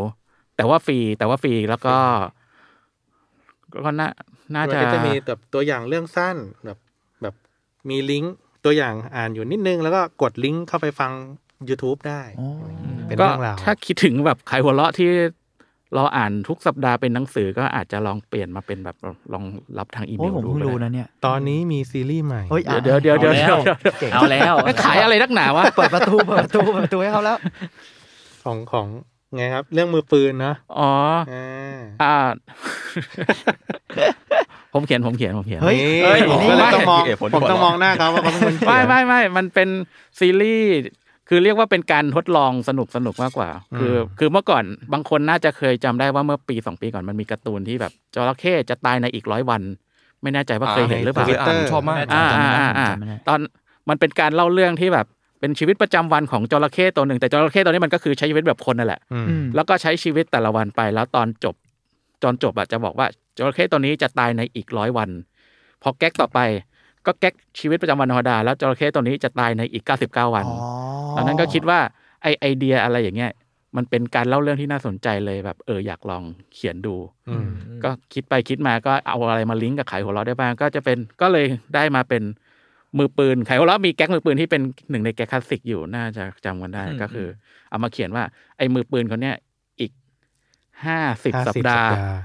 [0.57, 1.97] แต่ว่าฟรีแต่ว่าฟรีแล้วก็
[3.85, 4.09] ก็น่า
[4.55, 6.79] น่ามันจะก็จะมีแบบตัวอย่างเรื่องสั้นแบบแบบ
[7.89, 11.13] มีลิงก์ตัวอย่างอ่านอยู่นิดนึง แล้วก็กดลิงก์เข้าไปฟัง
[11.69, 12.21] YouTube ได้
[13.07, 15.11] เป็นก็เรื่องราวถ้าคิดถึงแบบขายหัวเราะที่
[15.95, 18.97] เราอ่านทุกสัปดาห์เป็นหนังสือก็อาจจะลองเปลี่ยนมาเป็นแบบ
[19.33, 19.45] ลอง
[19.79, 24.55] รับทางอีเมโอ้ยลผมดูเพิ่งก็รู้ได้นะเนี่ย ตอนนี้มีซีรีส์ใหม่เฮ้ยอะเดี๋ยวเดี๋ยวเดี๋ยวเดี๋ยวเก่งเอาแล้ว
[24.85, 27.37] ขายอะไรนักหนาวะ เปิดประตูเปิดประตูเปิดประตูให้เขาแล้ว
[28.45, 28.87] ของของ
[29.37, 30.93] ไงครับ เรื่องมือปืนเนาะอ๋อ
[31.33, 32.17] อ่าอ่า
[34.73, 39.69] ผมเขียนผมเขียนผมเขียนเฮ้ยเฮ้ยผมนี่ก็เลยต้องมองเหตุผลผมต้องมองหน้าเขาว่าเขาเป็นคนเขียนไม่ไม่ไม่มันเป็น
[40.19, 40.71] ซีรีส์
[41.29, 49.63] คือเรียกว่าเป็นการทดลองสนุกสนุกมากกว่า คือคือเมื่อก่อนบางคนน่าจะเคยจำได้ว่าเมื่อปีสองปีก่อนมันมีการ์ตูนที่แบบจระเข้จะตายในอีกร้อยวัน
[50.23, 53.39] ไม่แน่ใจว่าเคยเห็นหรือเปล่าเคยอ่านชอบมากอ่าอ่าอ่าอ่าจำไม่ได้ตอน
[53.89, 55.07] มันเป็นการเล่าเรื่องที่แบบ
[55.41, 61.55] เป็นชีวิตประจำวันของจระเข้ตัวหนึ่ง แต่จระเข้ตัวนี้มันก็คือใช้ชีวิตแบบคนนั่นแหละอืมอืมแล้วก็ใช้ชีวิตแต่ละวันไป แล้วตอนจบ
[62.23, 63.07] ตอนจบอะจะบอกว่า
[63.37, 65.11] จระเข้ตัวนี้จะตายในอีกร้อยวัน
[65.83, 66.41] พอแก๊กต่อไป
[67.07, 71.79] ก็แก๊กชีวิตประจำวันธรรมดาแล้วจระเข้ตัวนี้จะตายในอีก 99 วันอ๋อตอนนั้นก็คิดว่า
[72.23, 73.33] ไอไอเดียอะไรอย่างเงี้ย
[73.77, 76.23] มันเป็นการเล่าเรื่องที่น่าสนใจเลยแบบ เอออยากลอง
[76.55, 76.95] เขียนดู
[77.29, 77.47] อืม
[77.85, 82.23] ก็คิดไปคิดมาก็เอาอะไรมาลิงก์กับไขหัวเราะได้บ้างก็จะเป็นก็เลยได้มาเป็น
[82.99, 87.27] มือปืนไขหัวเราะมีแก๊กมือปืนที่เป็นหนึ่งในแก๊กคลาสสิกอยู่น่าจะจำกันได้อืมก็คือ
[87.71, 88.25] เอามาเขียนว่า
[88.57, 89.37] ไอ้มือปืนคนเนี้ย
[89.81, 89.91] อีก
[90.85, 92.19] ห้าสิบสัปดาห์ห้าสิบสัปดาห์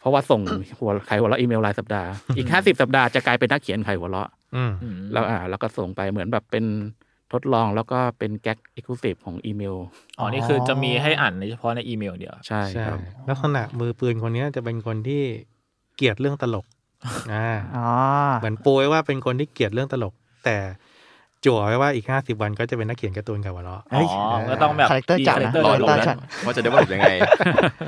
[0.00, 0.40] เพราะว่าส่ง
[0.78, 4.72] หัวไขหัวเราะอีเมลรายสัปดาห์อีกห้าสิบสัปดาห์จะกลายเป็นนักเขียนขายหัวเราะอืม
[5.12, 6.64] แล้วอ่า แล้วก็ส่งไปเหมือนแบบเป็น
[7.32, 9.76] ทดลองแล้วก็เป็นแก๊ก exclusive ของอีเมล
[10.18, 12.98] อ๋อ นี่คือจะมีให้อ่านในเฉพาะในอีเมลเดียว ใช่ใช่ครับ
[13.28, 15.22] ลักษณะมือปืนคนเนี้ยจะเป็นคนที่
[15.96, 16.64] เกลียดเรื่องตลก
[17.32, 17.88] อ่าอ๋อ
[18.40, 20.56] เหมือนโปรยว่าเป็นคนที่เกลียดเรื่องตลก แต่
[21.44, 27.12] จั่วไว้ว่าอีกห้าสิบวันก็จะเป็นนักเขียนการ์ตูนกับวะเลาะเฮ้ยอ๋อก็ต้องแบบคาแรคเตอร์จัดนะคาแรคเตอร์รอโดดูดลงนะนะว่าจะได้ว่ายังไง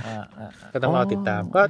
[0.06, 1.62] อ่าอ่าก็ต้องรอติดตามก็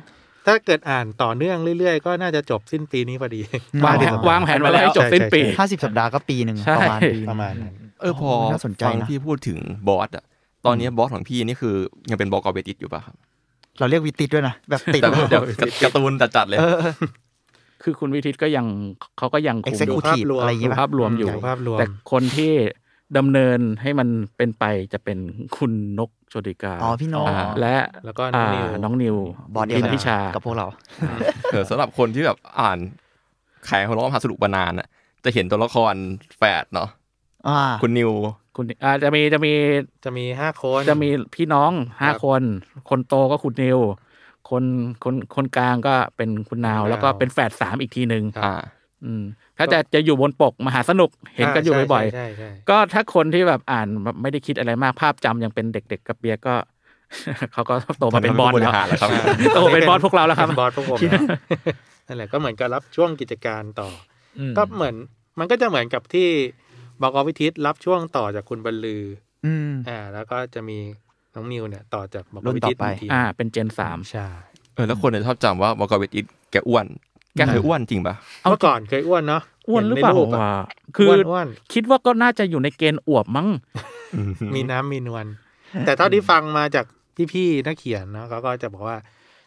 [0.47, 3.40] ถ้าเกิดอ่านต่อเนื่องเรื่อยๆ ก็น่าจะจบสิ้นปีนี้พอดี
[3.86, 10.24] วางแผนวางแผนไว้แล้วให้จบสิ้นปีห้าสิบสัปดาห์ก็ปีหนึ่งใช่ประมาณปีหนึ่งประมาณนั้นเออพอน่าสนใจฟังนะพี่พูดถึงบอสอะ
[10.66, 11.74] ตอนนี้บอสของพี่นี่คือ
[12.11, 13.16] ยังเป็นบอกอเบติดอยู่ป่ะครับ
[13.78, 15.42] เราเรียกวิติดด้วยนะแบบติดแต่เดี๋ยว
[15.82, 16.76] การ์ตูนจัดๆเลยเออ
[17.85, 18.66] คือคุณวิทิตก็ยัง
[19.18, 22.53] เขาก็ยังคุม executive อะไรอย่างงี้ป่ะภาพรวมอยู่ภาพรวมแต่คนที่
[23.18, 25.18] ดำเนินให้มันเป็นไปจะเป็น
[25.57, 29.16] คุณนกโชติกาอ๋อพี่โนอ๋อและแล้วก็น้องนิวาน้องนิว
[29.55, 30.66] บอสเดียวกันพิชากับพวกเรา
[31.53, 32.78] เออสำหรับคนที่แบบอ่าน
[33.66, 34.87] แขกของร้องมหาสนุกมานานอะ
[35.24, 35.95] จะเห็นตัวละคร
[36.37, 36.89] แฝดเนาะ
[37.49, 38.11] อ่าคุณนิว
[38.57, 39.53] คุณอ่าจะมีจะมี
[40.05, 42.43] จะมีห้าคน จะมีพี่น้องห้าครับคน
[42.91, 43.78] คนโตก็คุณนิว
[44.51, 44.64] คน
[45.05, 48.55] คนคนกลางก็เป็นคุณนาวคุณนาว แล้วก็เป็นแฝดสามอีกทีหนึ่งอ่า
[49.05, 49.22] อืม
[49.59, 56.55] ถ้าจะจะอยู่บนปกมหาสนุกเห็นกันอยู่บ่อยใช่ใช่ใช่ๆก็ถ้าคนที่แบบอ่านแบบไม่ได้คิดอะไรมากภาพจำยังเป็นเด็ก ๆ กับเบียร์ก็
[57.53, 59.11] เขาก็โตมาเป็นบอสบริแล้วหารแล้วครับ
[59.55, 61.20] โตเป็นบอสพวกเราแล้วครับเป็นบอสพวกผมนะ
[62.07, 64.95] นั่นแหละก็เหมือนกับรับช่วงกิจการต่อออืมก็เหมือน
[65.38, 66.28] มันก็จะเหมือนกับที่
[67.03, 69.03] บอกอวิทิตรับช่วงต่อจากคุณบรรลือ
[69.47, 70.78] อืมอ่าแล้วก็จะมี
[71.35, 74.26] น้องนิวเนี่ยต่อจากบอกรุ่อนวิต่อทิตไปอีกทีอ่า เป็นเจนสามใช่
[74.74, 76.87] เออแล้วคนเนี่ยชอบจำว่าบอกอเบติดแกอ้วน
[77.37, 80.51] แกเคยอ้วนจริงป่ะเมื่อก่อนเคยอ้วนเนาะอ้วนหรือเปล่าห็นในปะวะ
[80.97, 83.49] คืออ้วนอ้วนคิดว่าก็น่าจะอยู่ในเกณฑ์อวบมั้ง
[84.55, 85.26] มีน้ำมีนวล
[85.87, 86.87] แต่เท่าที่ฟังมาจาก
[87.32, 88.97] พี่ๆนักเขียนเนาะเขาก็จะบอกว่า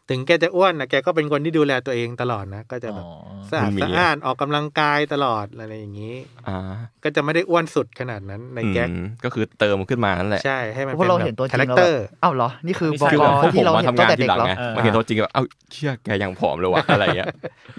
[0.09, 3.11] ถึงแกจะอ้วนนะแกก็เป็นคนที่ดูแลตัวเองตลอดนะ ก็จะแบบอ๋อ
[3.49, 6.15] สะอาดมันมีสะอ้านออกกำลังกายตลอดอะไรอย่างนี้
[6.47, 6.57] อ่า
[7.03, 15.43] ก็จะไม่ได้อ้วนสุดขนาดนั้นในแก๊กอืมก็คือเติมขึ้นมานั่นแหละใช่ให้มันเพราะเราเห็นตัวจริคางแรคแล้วเตแบอบร์อ้าวเหรอนี่คือไม่บใช่อกคือพวกที่ผมเรามาเห็นทำตั้งงานแต่ทีเด็กหลังแล้วไงเออมาเห็นตัวจริงแบบเอ้า
[15.73, 17.27] เชื่อแกยังผอมเลยวะอะไรเงี้ย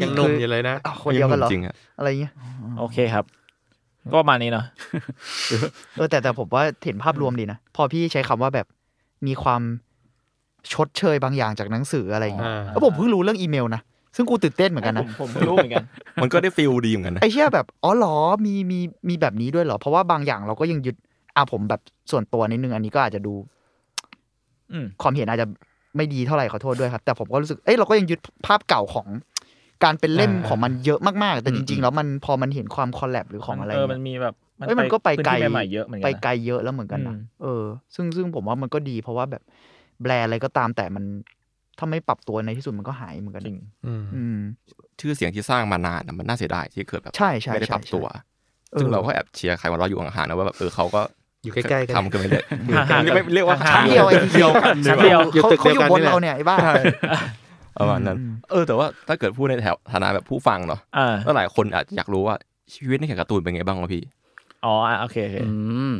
[0.02, 2.32] ยังหนุ่มอยู่เลยนะอ้าวคนเดียวกันเหรอจริงอะอะไรเงี้ย
[2.78, 3.24] โอเคครับ
[4.12, 4.64] ก็ประมาณนี้เนาะ
[5.96, 8.66] เออแต่แต่ผมว่าเห็นภาพรวมดีนะ พอพี่ใช้คำว่าแบบ
[9.26, 9.62] มีความ
[10.72, 13.82] ชดเชยบางอย่างจากหนังสืออะไรเงี้ยอ่าแล้วผมเพิ่งรู้เรื่องอีเมลนะ
[14.16, 15.84] ซึ่งกูตื่นเต้นเหมือนกันนะผมไม่รู้เหมือนกัน
[16.22, 18.78] มันก็ได้ฟิลดีเหมือนกันนะไอ้เชี่ยแบบอ๋อเหรอมีมี
[19.08, 20.96] มีแบบนี้ด้วยเหรอ เพราะว่าบางอย่างเราก็ยังยึด
[21.36, 21.80] อะผมแบบ
[22.10, 23.34] ส่วนตัวนิดนึงอันนี้ก็อาจจะดู
[24.72, 25.46] อืมความเห็นอาจจะ
[25.96, 29.06] ไม่ดีเท่าไหร่ขอโทษด้วยครับ แต่ผมก็รู้สึกเอ้ยเราก็ยังยึดภาพเก่าของ
[29.84, 34.34] การเป็นเล่มอ่าของมันเยอะมากๆ แต่อืมจริง ๆ แล้วมันพอมันเห็นความคอลแลบหรือของอะไรเออเนี่ยมันมีแบบ
[34.66, 39.42] เอ้ยมันก็ไปไกลพื้นที่ใหม่ๆเยอะเหมือนกัไปนนะไกลเยอะแล้วเหมือนกันนะอืมเออ ซึ่งซึ่งผมว่ามันก็ดีเพราะว่าแบบ
[40.02, 41.04] แบรนด์อะไรก็ตามแต่มัน
[41.78, 44.38] ถ้าไม่ปรับตัวในที่สุดมันก็หายเหมือนกันจริงอืมอืม
[45.00, 48.06] ชื่อเสียงที่สร้างมานานอะมันน่าเสียดายที่เกิดแบบใช่ใช่ไม่ได้ปรับใช่ตัว
[48.72, 51.02] เออซึ่งเราก็แอบเชียร์ใครวันเราอยู่ห่างๆนะว่าแบบเออเขาก็
[51.44, 52.44] อยู่ใกล้ๆกันทำกันไปเลย
[52.76, 56.56] ห่างๆไม่เรียกว่าห่างๆชั้นเดียวไอ้ที่เดียวกันดีชั้นกว่าเดียวอยู่เขาตึกเขาเดียวอยู่กันบนนี่แหละเราเนี่ยไอ้บ้า
[57.78, 62.34] ประมาณนั้นอืมเออแต่ว่าถ้าเกิดพูดในแถวฐานะแบบผู้ฟังเนาะอ่าก็หลายคนอาจจะอยากรู้ว่า
[62.74, 64.02] ชีวิตในเขียนการ์ตูนเป็นไงบ้างวะพี่
[64.64, 65.50] อ๋ออะโอเคโอเคอื
[65.90, 65.92] ม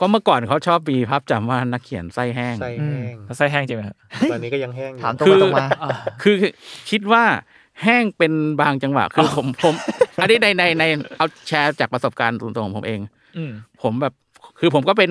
[0.00, 3.96] ก็เมื่อก่อนเขาชอบมีภาพจำว่านักเขียนไส้แห้งไส้แห้งแล้วไส้แห้งจริงไหมครับ
[4.32, 5.66] ตอนนี้ก็ยังแห้งอยู่ถามตรงคือไปตรงมา
[6.22, 6.36] คือ
[6.90, 7.24] คิดว่า
[7.82, 9.74] แห้งเป็นบางจังหวะคือผมผม
[10.22, 10.84] อันนี้ในในใน
[11.18, 13.00] เอาแชร์จากประสบการณ์ตรงๆของผมเอง
[13.36, 13.50] อืม
[13.82, 14.14] ผมแบบ
[14.60, 15.10] คือผมก็เป็น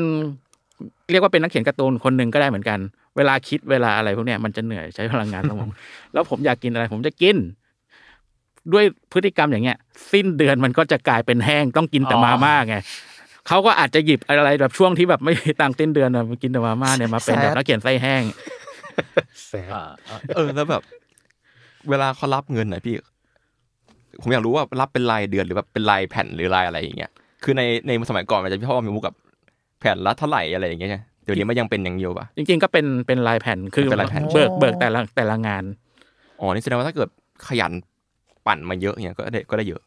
[1.11, 2.79] เรียกว่าเป็นนักเขียนการ์ตูนคนหนึ่งก็ได้เหมือนกัน
[3.17, 5.69] เวลาคิดเวลาอะไรพวกเนี้ยมันจะเหนื่อยใช้พลังงานสมอง
[6.13, 7.37] แล้วผมอยากกินอะไร ผมจะกิน
[8.73, 9.77] ด้วยพฤติกรรมอย่างเงี้ย
[10.11, 12.75] สิ้นเดือนมันก็จะกลายเป็นแห้งต้องกินแต่อ๋อมาม่าไง
[13.47, 18.23] เขาก็อาจจะหยิบอะไรแบบช่วงที่แบบไม่มีตังค์ต้นเดือนอะมากินแต่มาม่าเนี่ยมาเป็นแบบแซดนักเขียนไส้แห้ง
[19.47, 19.71] แสบ
[20.35, 20.81] เออแล้วแบบ
[21.89, 22.95] เวลาเขารับเงินหน่อยพี่
[24.21, 27.11] ผมอยากรู้ว่ารับเป็นรายเดือนหรือแบบเป็นรายแผ่นหรือรายอะไรอย่างเงี้ย
[27.43, 29.15] คือในในสมัยก่อนมันจะพี่พ่อมีมุกกับ
[29.79, 35.63] แผ่นละเท่าไหร่อะไรอย่างเงี้ยใช่ไหมเดี๋ยวนี้มันยังเป็นอย่างเดียวป่ะจริง ๆ ก็เป็นเป็นลายแผ่นคือเป็นลายแผ่นเบิกเบิกแต่ละแต่ละงาน
[36.39, 37.09] อ๋อนี่แสดงว่าถ้าเกิด
[37.47, 37.71] ขยัน
[38.47, 39.81] ปั่นมาเยอะเงี้ยก็ได้ก็ได้เยอะ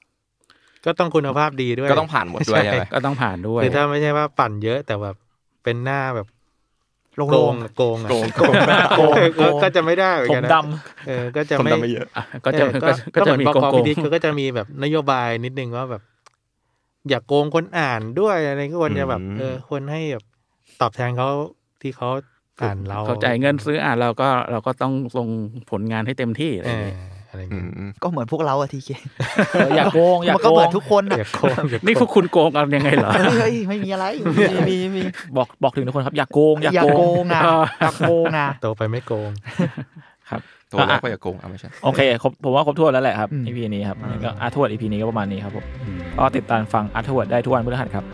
[0.87, 5.17] ก็ต้องคุณภาพดีด้วย ก็ต้องผ่านหมดด้วยใช่ไหมก็ต้องผ่านด้วยคือถ้าไม่ใช่ว่าปั่นเยอะแต่แบบ
[5.65, 6.27] เป็นหน้าแบบ
[7.17, 8.55] โล่โกงงโกงอะโกงโกง
[8.97, 10.57] โกงก็ก็จะไม่ได้เหมือนผกัมนนะด
[11.07, 16.03] เออก็จะคนไม่ทำไม่เยอะอะก็จะเออก็ก็ก็จะเหมือนมีบโกกงพิธีก็จะมีแบบนโยบายนิดนึงว่าแบบ
[17.09, 20.25] อย่าโกงคนอ่านด้วยอะไรก็ควรจะแบบอืมเออควรให้แบบ
[20.81, 21.29] ตอบแทนเขา
[21.83, 22.09] ที่เขา
[22.61, 25.29] อ่านเราเขาจ่ายเงินซื้ออ่านเราก็เราก็ต้องส่ง
[25.71, 26.97] ผลงานให้เต็มที่อะไรเออย่างอเงี้ย
[27.37, 34.07] อะไรอย่างอืเงี้ยมๆก็เหมือนพวกเราอะทีเคำเอออย่าโกงอย่ามันโกก็เหมือนงทุกคนอะอย่าโกงอย่าโกงนี่พวกคุณโกงกันยังไงเหรอเฮ้ยเฮ้ยไม่มีอะไร
[34.39, 35.03] มีมีมี
[35.37, 37.43] บอกบอกถึงทุกคนครับ อย่าโกงอย่าอย่าโกโกงงอะ
[37.81, 39.31] อย่าโกงอะโตไปไม่โกง
[40.31, 40.41] ครับ
[40.73, 45.65] ตัวแล้วก็อย่าโกงเอาไม่ใช่โอเคครบผมว่าครบถ้วนแล้วแหละครับอืม EP นี้ครับงั้นก็อาร์ทวด EP นี้ก็ประมาณนี้ครับผม
[46.19, 48.05] ก็ติดตามฟังอาร์ทวดได้ทุกวันพฤหัสครับ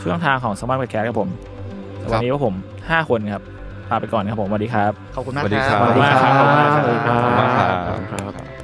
[0.00, 1.28] ช่องทางของ SmartCast ครับผม
[1.98, 2.54] แต่วันนี้ว่าผม
[2.90, 3.42] ห้าคนครับ
[3.90, 8.06] ลาไปก่อนครับผมสวัสดีครับขอบคุณมากสวัสดีคครัรับบขอบคุณมากครับ สวัสดีครับ ขอบคุณมากครับ ขอบคุณ
[8.36, 8.61] ครับ